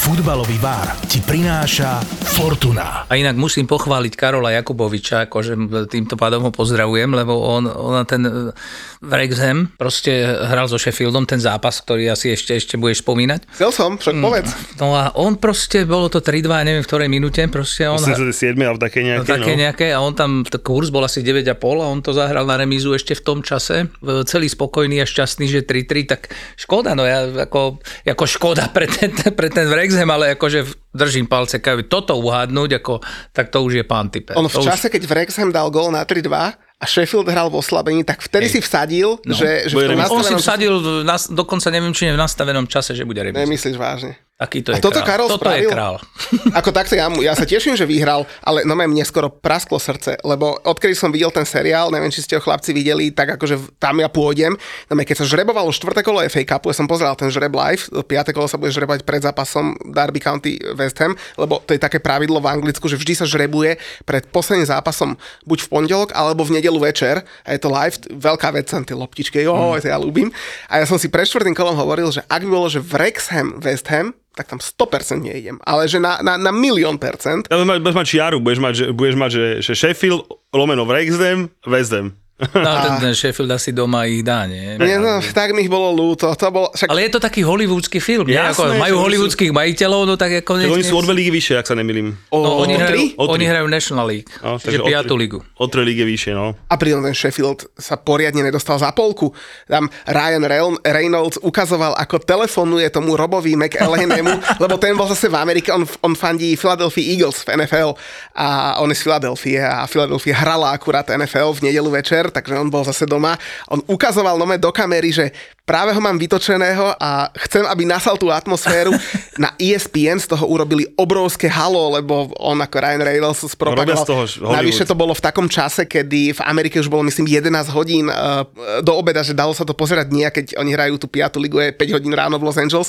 [0.09, 2.01] Futbalový bar ti prináša
[2.41, 3.05] Fortuna.
[3.11, 8.25] A inak musím pochváliť Karola Jakuboviča, akože týmto pádom ho pozdravujem, lebo on, on ten
[8.25, 8.57] e,
[9.05, 13.53] Wrexham proste hral so Sheffieldom ten zápas, ktorý asi ešte, ešte budeš spomínať.
[13.53, 14.49] Chcel som, však povedz.
[14.79, 17.99] No a on proste, bolo to 3-2, neviem v ktorej minúte, proste on...
[17.99, 19.27] Myslím, že 7 alebo také nejaké.
[19.27, 19.61] No, také no.
[19.67, 23.19] nejaké a on tam, kurz bol asi 9,5 a on to zahral na remízu ešte
[23.19, 23.91] v tom čase.
[23.99, 28.87] V- Celý spokojný a šťastný, že 3-3, tak škoda, no ja ako, ako škoda pre
[28.87, 32.95] ten, pre ten Wrexham, ale akože držím palce, keď toto uhádnuť, ako,
[33.35, 34.31] tak to už je pán type.
[34.39, 36.31] On v to čase, keď Wrexham dal gól na 3-2
[36.79, 39.99] a Sheffield hral v oslabení, tak vtedy si vsadil, že, že v Bude tom.
[39.99, 40.39] Už, on si nastavenom...
[40.39, 43.43] vsadil, v nas, dokonca neviem, či je v nastavenom čase, že bude remíza.
[43.43, 44.15] Nemyslíš vážne.
[44.39, 45.19] Taký to A je toto král.
[45.19, 45.71] Karol toto je spravil?
[45.75, 45.95] král.
[46.63, 50.55] Ako takto, ja, ja sa teším, že vyhral, ale no mne skoro prasklo srdce, lebo
[50.63, 54.07] odkedy som videl ten seriál, neviem, či ste ho chlapci videli, tak akože tam ja
[54.07, 54.55] pôjdem.
[54.87, 58.31] No keď sa žrebovalo štvrté kolo FA Cupu, ja som pozeral ten žreb live, piaté
[58.31, 62.39] kolo sa bude žrebovať pred zápasom Derby County West Ham, lebo to je také pravidlo
[62.39, 63.75] v Anglicku, že vždy sa žrebuje
[64.07, 65.19] pred posledným zápasom
[65.51, 69.43] buď v pondelok alebo v nedelu večer a je to live, veľká vec, tie loptičky,
[69.43, 69.83] jo, mm.
[69.83, 70.31] to ja ľúbim.
[70.71, 73.91] A ja som si pred štvrtým kolom hovoril, že ak by bolo, že Wrexham West
[73.91, 75.59] Ham, tak tam 100% neidem.
[75.67, 77.51] Ale že na, na, na milión percent.
[77.51, 80.23] Ja, budeš mať čiaru, budeš mať, že, budeš mať že, že Sheffield,
[80.55, 82.15] lomeno Wrexham, West Ham.
[82.55, 84.79] No, ten, ten Sheffield asi doma ich dá, nie?
[84.79, 86.31] Nie, no, tak mi ich bolo ľúto.
[86.31, 88.39] To bol, však, Ale je to taký hollywoodsky film, nie?
[88.39, 90.63] Jasné, Ako, majú hollywoodských majiteľov, no tak ako...
[90.65, 92.15] Oni sú o dve lígy vyššie, ak sa nemýlim.
[92.31, 93.03] o, No, oni, o hrajú?
[93.17, 95.39] O oni hrajú National League, No, čiže o piatú tri- ligu.
[95.55, 96.55] O tri lígy vyššie, no.
[96.65, 99.35] A pritom ten Sheffield sa poriadne nedostal za polku.
[99.67, 104.31] Tam Ryan Reyn- Reynolds ukazoval, ako telefonuje tomu Robovi McElhennemu,
[104.63, 107.99] lebo ten bol zase v Amerike, on, on fandí Philadelphia Eagles v NFL
[108.33, 108.47] a
[108.79, 112.85] on je z Philadelphia a Philadelphia hrala akurát NFL v nedelu večer, takže on bol
[112.85, 113.37] zase doma.
[113.69, 115.31] On ukazoval nome do kamery, že
[115.69, 118.97] práve ho mám vytočeného a chcem, aby nasal tú atmosféru.
[119.39, 124.03] Na E ESPN z toho urobili obrovské halo, lebo on ako Ryan Reynolds spropagoval.
[124.03, 124.23] z toho.
[124.51, 128.43] Navyše to bolo v takom čase, kedy v Amerike už bolo myslím 11 hodín uh,
[128.81, 131.71] do obeda, že dalo sa to pozerať nie, keď oni hrajú tú piatu ligu, je
[131.71, 132.89] 5 hodín ráno v Los Angeles.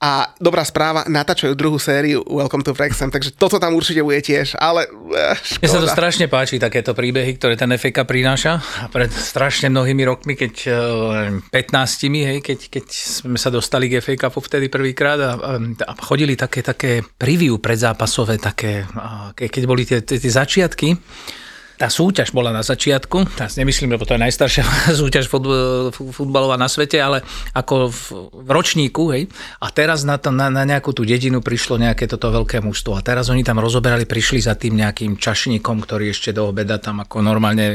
[0.00, 4.56] A dobrá správa, natáčajú druhú sériu Welcome to Wrexham, takže toto tam určite bude tiež,
[4.56, 8.64] ale uh, Mne sa to strašne páči, takéto príbehy, ktoré ten FK prináša.
[8.80, 13.98] A pred strašne mnohými rokmi, keď eh, 15, hej, keď, keď sme sa dostali k
[13.98, 18.86] FA Cupu vtedy prvýkrát a, a, chodili také, také preview predzápasové, také,
[19.34, 20.88] keď boli tie, tie, tie začiatky,
[21.74, 24.62] tá súťaž bola na začiatku, teraz nemyslím, lebo to je najstaršia
[25.02, 28.02] súťaž fut- futbalová na svete, ale ako v,
[28.46, 29.26] ročníku, hej.
[29.58, 32.94] A teraz na, to, na, na nejakú tú dedinu prišlo nejaké toto veľké mužstvo.
[32.94, 37.02] A teraz oni tam rozoberali, prišli za tým nejakým čašníkom, ktorý ešte do obeda tam
[37.02, 37.74] ako normálne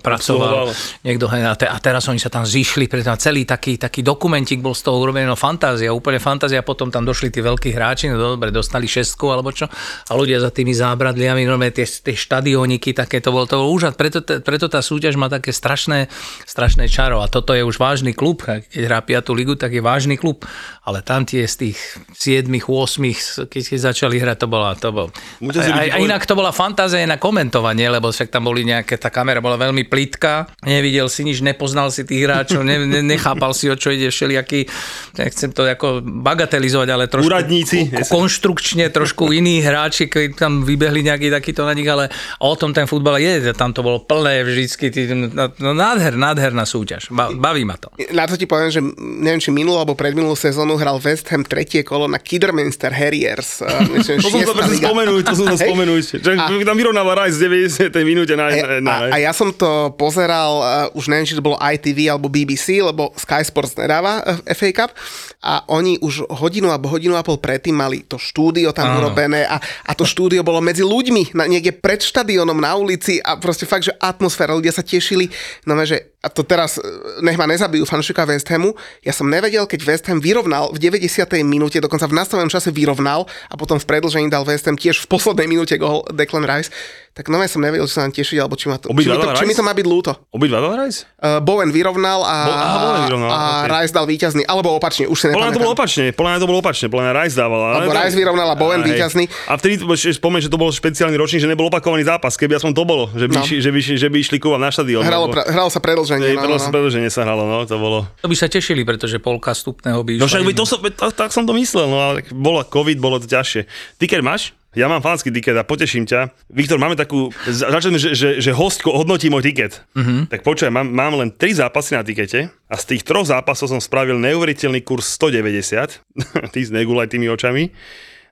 [0.00, 0.64] pracoval.
[0.64, 0.68] Absolvoval.
[1.04, 4.64] Niekto, hej, a, te, a teraz oni sa tam zišli, preto celý taký, taký dokumentík
[4.64, 8.16] bol z toho urobený, no fantázia, úplne fantázia, potom tam došli tí veľkí hráči, no
[8.16, 9.68] dobre, dostali šestku alebo čo,
[10.08, 13.96] a ľudia za tými zábradliami, no tie, tie štadióniky, také to bol, to bol úžas,
[13.96, 16.12] preto, preto tá súťaž má také strašné,
[16.44, 19.32] strašné čaro a toto je už vážny klub, keď hrá 5.
[19.32, 20.44] ligu, tak je vážny klub,
[20.84, 21.78] ale tam tie z tých
[22.14, 25.08] 7 8 keď, keď začali hrať, to bola, to bol.
[25.40, 29.40] A, a, inak to bola fantázia na komentovanie, lebo však tam boli nejaké, tá kamera
[29.40, 33.76] bola veľmi plitká, nevidel si nič, nepoznal si tých hráčov, ne, ne, nechápal si, o
[33.78, 34.68] čo ide všelijaký,
[35.16, 37.88] nechcem to ako bagatelizovať, ale trošku Úradníci.
[37.88, 42.12] ko- konštrukčne trošku iní hráči, keď tam vybehli nejaký takýto na nich, ale
[42.44, 46.66] o tom ten futbal je, tam to bolo plné vždycky, tí- no, no nádher, nádherná
[46.66, 47.88] súťaž, ba, baví ma to.
[48.10, 51.80] Na to ti poviem, že neviem, či minulú alebo predminulú sezónu hral West Ham tretie
[51.80, 53.62] kolo na Kidderminster Harriers.
[53.62, 54.76] eh, Myslím, To som to šiesta presne
[55.22, 55.68] to som to Hej.
[55.70, 56.02] spomenúť.
[56.18, 57.94] Že A- tam vyrovnáva Raj z 90.
[58.02, 60.50] minúte na, A, na, a, a ja som to pozeral,
[60.90, 64.70] uh, už neviem, či to bolo ITV alebo BBC, lebo Sky Sports nedáva uh, FA
[64.74, 64.90] Cup
[65.38, 69.06] a oni už hodinu alebo hodinu a pol predtým mali to štúdio tam Áno.
[69.06, 73.38] urobené a, a to štúdio bolo medzi ľuďmi, na, niekde pred štadiónom na ulici a
[73.38, 75.30] proste fakt, že atmosféra, ľudia sa tešili,
[75.68, 78.74] no že a to teraz, uh, nech ma nezabijú fanšika West Hamu,
[79.06, 81.06] ja som nevedel, keď West Ham vyrovnal v 90.
[81.46, 85.06] minúte, dokonca v nastavenom čase vyrovnal a potom v predlžení dal West Ham tiež v
[85.06, 86.74] poslednej minúte gol Declan Rice,
[87.18, 89.10] tak no ja som nevedel, či sa nám tešiť, alebo či, ma to, či, mi
[89.10, 89.58] to, či mi Rice?
[89.58, 90.10] to má byť ľúto.
[90.30, 90.90] Obidva dal Raj?
[91.18, 93.74] Uh, Bowen vyrovnal a, Bo- aha, Bowen vyrovnal, a ok.
[93.74, 95.82] Rice dal víťazný, alebo opačne, už si Podľa mňa to bolo nepamätám.
[95.82, 97.58] opačne, podľa to bolo opačne, podľa Rice dával.
[97.60, 99.24] ale Alebo Rice vyrovnal a Bowen víťazný.
[99.50, 99.74] A vtedy
[100.14, 103.26] spomeň, že to bol špeciálny ročník, že nebol opakovaný zápas, keby aspoň to bolo, že
[103.26, 103.42] by, No.
[103.42, 103.50] no.
[103.58, 105.02] že by, že by išli kúvať na štadión.
[105.02, 106.38] Hralo, lebo- pra, hralo sa predlženie.
[106.38, 106.70] No, no, no.
[106.70, 108.06] predlženie sa hralo, no, to bolo.
[108.22, 111.10] To by sa tešili, pretože polka stupného by No išla však by to som, tak,
[111.18, 113.66] tak som to myslel, no ale bolo COVID, bolo to ťažšie.
[113.98, 114.42] Ty keď máš?
[114.78, 116.30] Ja mám fanský tiket a poteším ťa.
[116.54, 119.82] Viktor, máme takú, začneme, že, že, že host hodnotí môj tiket.
[119.98, 120.30] Uh-huh.
[120.30, 123.82] Tak počujem, mám, mám len 3 zápasy na tikete a z tých troch zápasov som
[123.82, 125.98] spravil neuveriteľný kurz 190.
[126.54, 127.74] Ty s negulaj tými očami.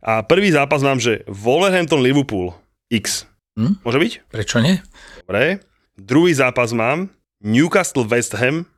[0.06, 2.54] A prvý zápas mám, že Wolverhampton Liverpool
[2.94, 3.26] X.
[3.58, 3.82] Hm?
[3.82, 4.12] Môže byť?
[4.30, 4.78] Prečo nie?
[5.26, 5.58] Dobre.
[5.98, 7.10] Druhý zápas mám
[7.42, 8.70] Newcastle West Ham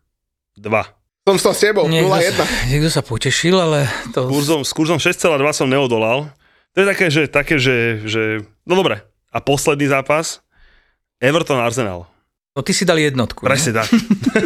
[0.57, 0.73] 2.
[1.37, 2.73] Som s tebou, 0-1.
[2.73, 3.85] Niekto sa potešil, ale
[4.17, 4.25] to...
[4.25, 6.33] S kurzom, s kurzom 6,2 som neodolal.
[6.75, 8.23] To je také, že, také, že, že...
[8.69, 9.05] No dobre.
[9.33, 10.41] A posledný zápas
[11.21, 12.07] Everton Arsenal.
[12.59, 13.47] No ty si dal jednotku.
[13.47, 13.87] Presne tak.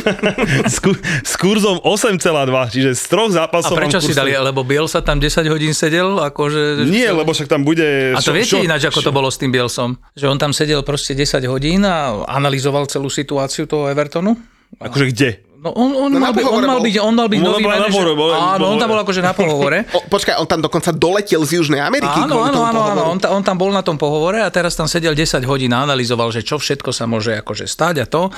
[0.72, 2.20] s, ku, s kurzom 8,2,
[2.68, 3.72] čiže z troch zápasov...
[3.72, 4.36] A prečo si dali?
[4.36, 6.20] Lebo Biel sa tam 10 hodín sedel?
[6.20, 8.12] Akože, Nie, lebo však tam bude...
[8.12, 9.08] A to šo, viete šo, ináč, ako šo...
[9.08, 9.96] to bolo s tým Bielsom?
[10.12, 14.36] Že on tam sedel proste 10 hodín a analyzoval celú situáciu toho Evertonu?
[14.76, 15.30] Akože kde?
[15.62, 18.02] No on, on, no mal, by, on, mal byť, on mal byť on nový manažer.
[18.34, 19.86] Áno, on tam bol akože na pohovore.
[19.92, 22.18] O, počkaj, on tam dokonca doletel z Južnej Ameriky.
[22.26, 24.90] Áno, áno, áno, áno on, ta, on tam bol na tom pohovore a teraz tam
[24.90, 28.32] sedel 10 hodín a analyzoval, že čo všetko sa môže akože stať a to.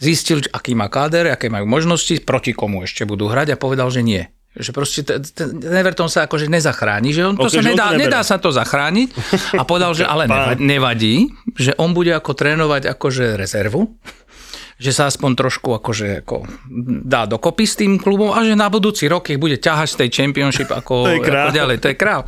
[0.00, 4.00] Zistil, aký má káder, aké majú možnosti, proti komu ešte budú hrať a povedal, že
[4.00, 4.22] nie.
[4.56, 5.20] Že proste ten,
[5.60, 9.08] Everton sa akože nezachráni, že on to okay, sa nedá, to nedá sa to zachrániť
[9.58, 11.28] a povedal, že ale nevadí,
[11.58, 13.94] že on bude ako trénovať akože rezervu
[14.80, 16.48] že sa aspoň trošku akože ako
[17.04, 20.08] dá dokopy s tým klubom a že na budúci rok ich bude ťahať z tej
[20.08, 21.76] championship ako, to ako ďalej.
[21.84, 22.24] To je král.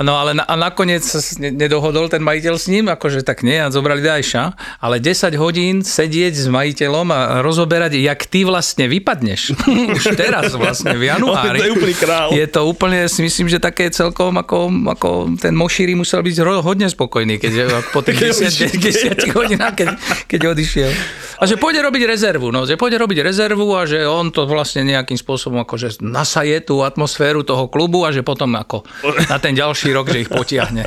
[0.00, 3.68] No ale na, a nakoniec sa nedohodol ten majiteľ s ním, akože tak nie, a
[3.68, 9.54] zobrali Dajša, ale 10 hodín sedieť s majiteľom a rozoberať, jak ty vlastne vypadneš.
[10.00, 11.60] Už teraz vlastne v januári.
[11.60, 12.28] to je úplný král.
[12.32, 16.88] Je to úplne, si myslím, že také celkom ako, ako ten Mošíri musel byť hodne
[16.88, 17.52] spokojný, keď
[17.92, 19.88] po tých 10, 10 hodinách, keď,
[20.26, 20.90] keď odišiel.
[21.38, 24.86] A že pôjde robiť rezervu, no, že pôjde robiť rezervu a že on to vlastne
[24.86, 28.86] nejakým spôsobom akože nasaje tú atmosféru toho klubu a že potom ako
[29.34, 30.86] na ten ďalší rok, že ich potiahne.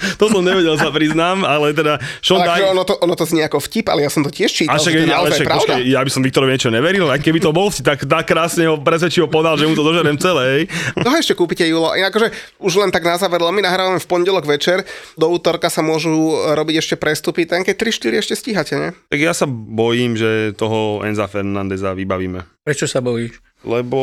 [0.20, 1.98] to som nevedel, sa priznám, ale teda...
[2.20, 4.78] Sean ale ono, to, ono to znie ako vtip, ale ja som to tiež čítal,
[4.78, 5.72] však, že to je ale však, pravda.
[5.78, 8.68] Počkej, ja by som Viktorovi niečo neveril, aj keby to bol vtip, tak, tak krásne
[8.68, 10.66] ho presvedčivo podal, že mu to dožerem celé.
[10.98, 11.92] No ešte kúpite, Julo.
[11.92, 14.84] Akože už len tak na záver, my nahrávame v pondelok večer,
[15.14, 16.12] do útorka sa môžu
[16.56, 18.88] robiť ešte prestupy, ten keď 3-4 ešte stíhate, ne?
[19.12, 22.44] Tak ja sa bojím, že toho Enza Fernandeza vybavíme.
[22.62, 23.51] Prečo sa bojíš?
[23.62, 24.00] Lebo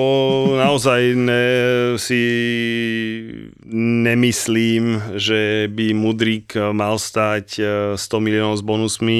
[0.55, 1.43] naozaj ne,
[1.99, 2.23] si
[3.75, 7.59] nemyslím, že by Mudrik mal stať
[7.95, 9.19] 100 e, miliónov s bonusmi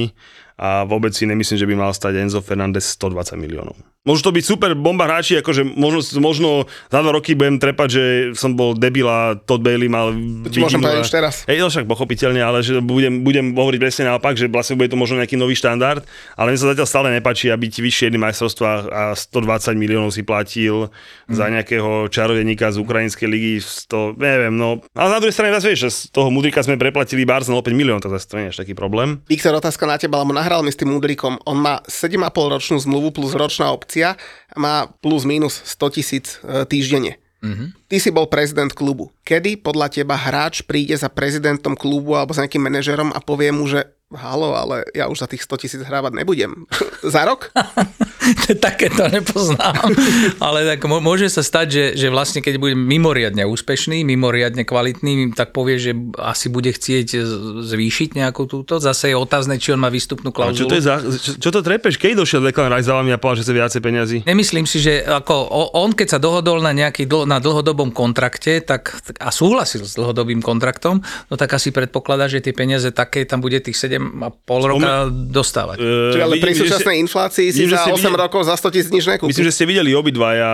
[0.60, 3.80] a vôbec si nemyslím, že by mal stať Enzo Fernández 120 miliónov.
[4.08, 6.50] Môžu to byť super bomba hráči, akože možno, možno
[6.88, 10.16] za dva roky budem trepať, že som bol debil a Todd Bailey mal...
[10.16, 11.34] To ti môžem povedať už teraz.
[11.48, 14.96] Hej, no však pochopiteľne, ale že budem, budem hovoriť presne naopak, že vlastne bude to
[14.96, 16.08] možno nejaký nový štandard,
[16.40, 20.24] ale mne sa zatiaľ stále nepačí, aby ti vyššie jedny majstrovstvá a 120 miliónov si
[20.24, 21.36] platil hmm.
[21.36, 24.80] za nejakého čarodeníka z ukrajinskej ligy, 100, neviem, no.
[24.96, 28.40] Ale na druhej strane vieš, z toho Mudrika sme preplatili Barcelona 5 miliónov, tak to
[28.40, 29.22] nie je taký problém.
[29.28, 31.38] Viktor, otázka na teba, lebo nahral mi s tým Mudrikom.
[31.46, 34.16] On má 7,5 ročnú zmluvu plus ročná opcia akcia
[34.56, 37.18] má plus minus 100 tisíc e, týždenne.
[37.40, 37.68] Mm-hmm.
[37.88, 39.12] Ty si bol prezident klubu.
[39.24, 43.68] Kedy podľa teba hráč príde za prezidentom klubu alebo za nejakým manažerom a povie mu,
[43.68, 46.66] že halo, ale ja už za tých 100 tisíc hrávať nebudem.
[47.14, 47.54] za rok?
[48.66, 49.94] Také to nepoznám.
[50.46, 55.54] ale tak môže sa stať, že, že vlastne keď bude mimoriadne úspešný, mimoriadne kvalitný, tak
[55.54, 57.22] povie, že asi bude chcieť
[57.66, 58.82] zvýšiť nejakú túto.
[58.82, 60.70] Zase je otázne, či on má výstupnú klauzulu.
[60.70, 62.02] Čo, to je za, čo, čo to trepeš?
[62.02, 64.18] Keď došiel Declan Rice za vami a povedal, že chce viacej peniazy?
[64.26, 68.94] Nemyslím si, že ako on, keď sa dohodol na nejaký dl- na dlhodobom kontrakte tak,
[69.22, 73.58] a súhlasil s dlhodobým kontraktom, no tak asi predpokladá, že tie peniaze také, tam bude
[73.62, 75.78] tých 7 a pol roka dostávať.
[75.80, 79.06] Uh, Čiže ale pri súčasnej inflácii si za 8 videli, rokov za 100 tisíc nič
[79.06, 79.30] nekúpi.
[79.32, 80.52] Myslím, že ste videli obidvaja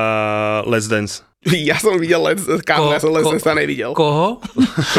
[0.65, 1.23] Let's Dance.
[1.69, 3.93] Ja som videl Let's, kámo, ja som Let's Dance nevidel.
[3.93, 4.41] Koho?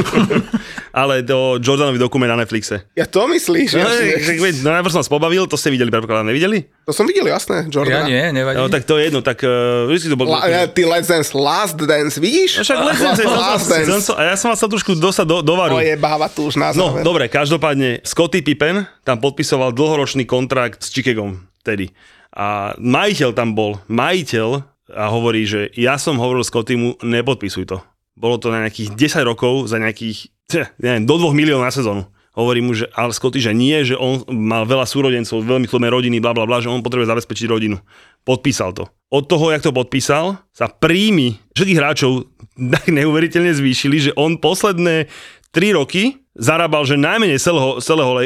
[1.01, 2.87] ale do Jordanový dokument na Netflixe.
[2.95, 3.75] Ja to myslíš?
[3.75, 4.23] No, ja,
[4.63, 6.71] no najprv som vás pobavil, to ste videli, predpokladám, nevideli?
[6.87, 8.07] To som videl, jasné, Jordan.
[8.07, 8.63] Ja nie, nevadí.
[8.63, 10.31] No, tak to je jedno, tak uh, vždy to bol...
[10.31, 12.63] La, ja, ty Let's Dance, Last Dance, vidíš?
[12.63, 13.91] No, však Let's Dance, last dance.
[14.07, 15.77] Som, a ja som vás sa trošku dostať do, do varu.
[15.77, 20.87] To je báva tu už na No, dobre, každopádne, Scotty Pippen tam podpisoval dlhoročný kontrakt
[20.87, 21.91] s Chicagom tedy.
[22.37, 27.79] A majiteľ tam bol, majiteľ a hovorí, že ja som hovoril Scottymu, nepodpisuj to.
[28.17, 30.31] Bolo to na nejakých 10 rokov za nejakých,
[30.79, 32.07] neviem, do 2 miliónov na sezónu.
[32.37, 36.21] Hovorí mu, že ale Scotty, že nie, že on mal veľa súrodencov, veľmi chlomé rodiny,
[36.21, 37.81] bla bla bla, že on potrebuje zabezpečiť rodinu.
[38.29, 38.85] Podpísal to.
[39.09, 42.29] Od toho, jak to podpísal, sa príjmy všetkých hráčov
[42.77, 45.09] tak neuveriteľne zvýšili, že on posledné
[45.57, 48.23] 3 roky zarábal, že najmenej celého, celého uh,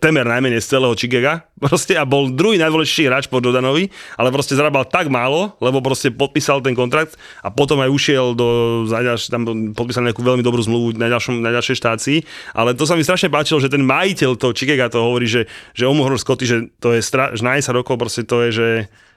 [0.00, 4.56] temer najmenej z celého Chigega, proste a bol druhý najdôležitejší hráč po Jordanovi, ale proste
[4.56, 8.48] zarábal tak málo, lebo proste podpísal ten kontrakt a potom aj ušiel do,
[8.88, 9.44] zaďaž, tam
[9.76, 12.18] podpísal nejakú veľmi dobrú zmluvu na, ďalšom, na ďalšej štácii,
[12.56, 15.44] ale to sa mi strašne páčilo, že ten majiteľ toho Chigega to hovorí, že,
[15.76, 18.68] že Omuhor Scotty, že to je stra, že na 10 rokov proste to je, že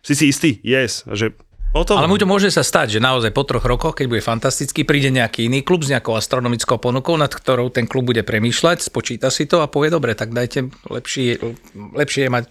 [0.04, 1.32] si si istý, yes, že
[1.74, 1.98] O tom.
[1.98, 5.10] Ale mu to môže sa stať, že naozaj po troch rokoch, keď bude fantastický, príde
[5.10, 9.50] nejaký iný klub s nejakou astronomickou ponukou, nad ktorou ten klub bude premýšľať, spočíta si
[9.50, 11.42] to a povie, dobre, tak dajte, lepšie,
[11.74, 12.46] lepšie je mať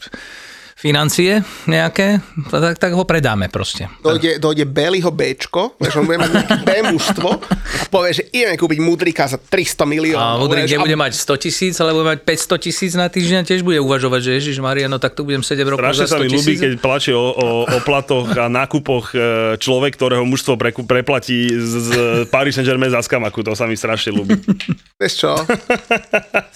[0.83, 2.19] financie nejaké,
[2.51, 3.87] tak, tak ho predáme proste.
[4.03, 8.59] Dojde, dojde Beliho Bčko, že on bude mať nejaké B mužstvo a povie, že ideme
[8.59, 10.27] kúpiť Mudrika za 300 miliónov.
[10.27, 11.03] A Mudrik nebude a...
[11.07, 14.59] mať 100 tisíc, ale bude mať 500 tisíc na týždeň tiež bude uvažovať, že Ježiš
[14.59, 17.13] Maria, no tak tu budem 7 rokov Strašne za 100 sa mi ľúbi, keď plače
[17.15, 19.17] o, o, o platoch a nákupoch e,
[19.63, 21.91] človek, ktorého mužstvo pre, preplatí z, z
[22.27, 24.35] Paris Saint-Germain za skamaku, to sa mi strašne ľúbi.
[25.01, 25.31] Vieš čo?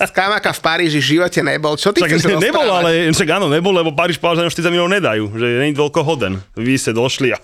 [0.02, 1.78] Skamaka v Paríži v živote nebol.
[1.78, 4.96] Čo ty však chceš nebol, ale však áno, nebol, lebo Paríž povedal, že 40 miliónov
[4.98, 6.34] nedajú, že je toľko hoden.
[6.56, 7.38] Vy ste došli a...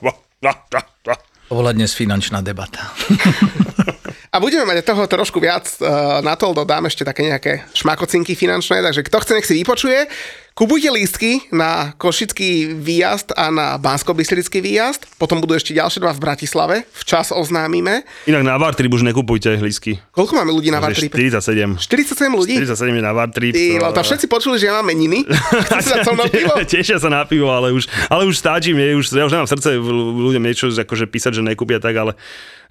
[1.53, 2.81] To bola dnes finančná debata.
[4.33, 8.81] A budeme mať toho trošku viac uh, na to, dodám ešte také nejaké šmakocinky finančné,
[8.81, 10.09] takže kto chce, nech si vypočuje.
[10.53, 14.12] Kupujte lístky na Košický výjazd a na bansko
[14.61, 15.09] výjazd.
[15.16, 16.76] Potom budú ešte ďalšie dva v Bratislave.
[16.92, 18.05] Včas oznámime.
[18.28, 20.05] Inak na Vartrip už nekupujte lístky.
[20.12, 21.09] Koľko máme ľudí na Vartrip?
[21.09, 21.80] 47.
[21.80, 22.61] 47 ľudí?
[22.61, 23.57] 47 je na Vartrip.
[23.57, 24.05] Ty, to...
[24.05, 25.24] všetci počuli, že ja mám meniny.
[26.05, 26.53] sa na pivo?
[26.76, 28.76] Tešia sa na pivo, ale už, ale už stáčim.
[28.76, 32.12] Už, ja už nemám srdce ľuďom niečo akože písať, že nekúpia tak, ale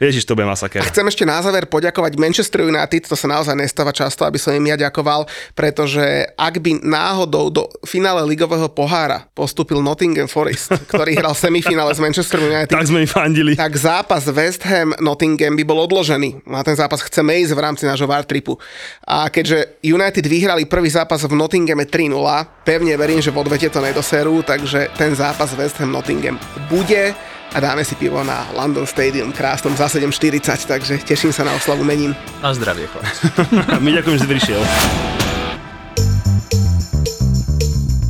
[0.01, 0.81] Ježiš, to bude masaker.
[0.81, 4.49] A chcem ešte na záver poďakovať Manchester United, to sa naozaj nestáva často, aby som
[4.49, 11.21] im ja ďakoval, pretože ak by náhodou do finále ligového pohára postúpil Nottingham Forest, ktorý
[11.21, 12.73] hral semifinále s Manchester United.
[12.73, 13.53] tak sme im fandili.
[13.53, 16.49] Tak zápas West Ham Nottingham by bol odložený.
[16.49, 18.57] Na ten zápas chceme ísť v rámci nášho VAR tripu.
[19.05, 22.09] A keďže United vyhrali prvý zápas v Nottinghame 3-0,
[22.65, 26.41] pevne verím, že v odvete to nedoserú, takže ten zápas West Ham Nottingham
[26.73, 27.13] bude
[27.51, 31.83] a dáme si pivo na London Stadium krásnom za 7.40, takže teším sa na oslavu
[31.83, 32.15] mením.
[32.39, 33.27] Na zdravie, chlapci.
[33.83, 34.61] My ďakujem, že si prišiel.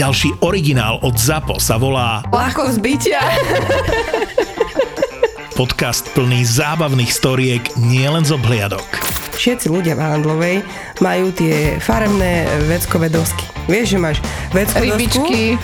[0.00, 3.20] Ďalší originál od ZAPO sa volá Ľahko zbytia.
[5.52, 8.88] Podcast plný zábavných storiek nielen z obhliadok.
[9.36, 10.56] Všetci ľudia v Handlovej
[11.04, 13.44] majú tie farebné veckové dosky.
[13.68, 14.16] Vieš, že máš
[14.56, 15.60] veckové Rybičky.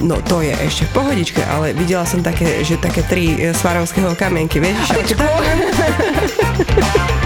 [0.00, 4.64] No to je ešte v pohodičke, ale videla som také, že také tri svarovského kamienky,
[4.64, 4.80] vieš?
[4.96, 5.20] Že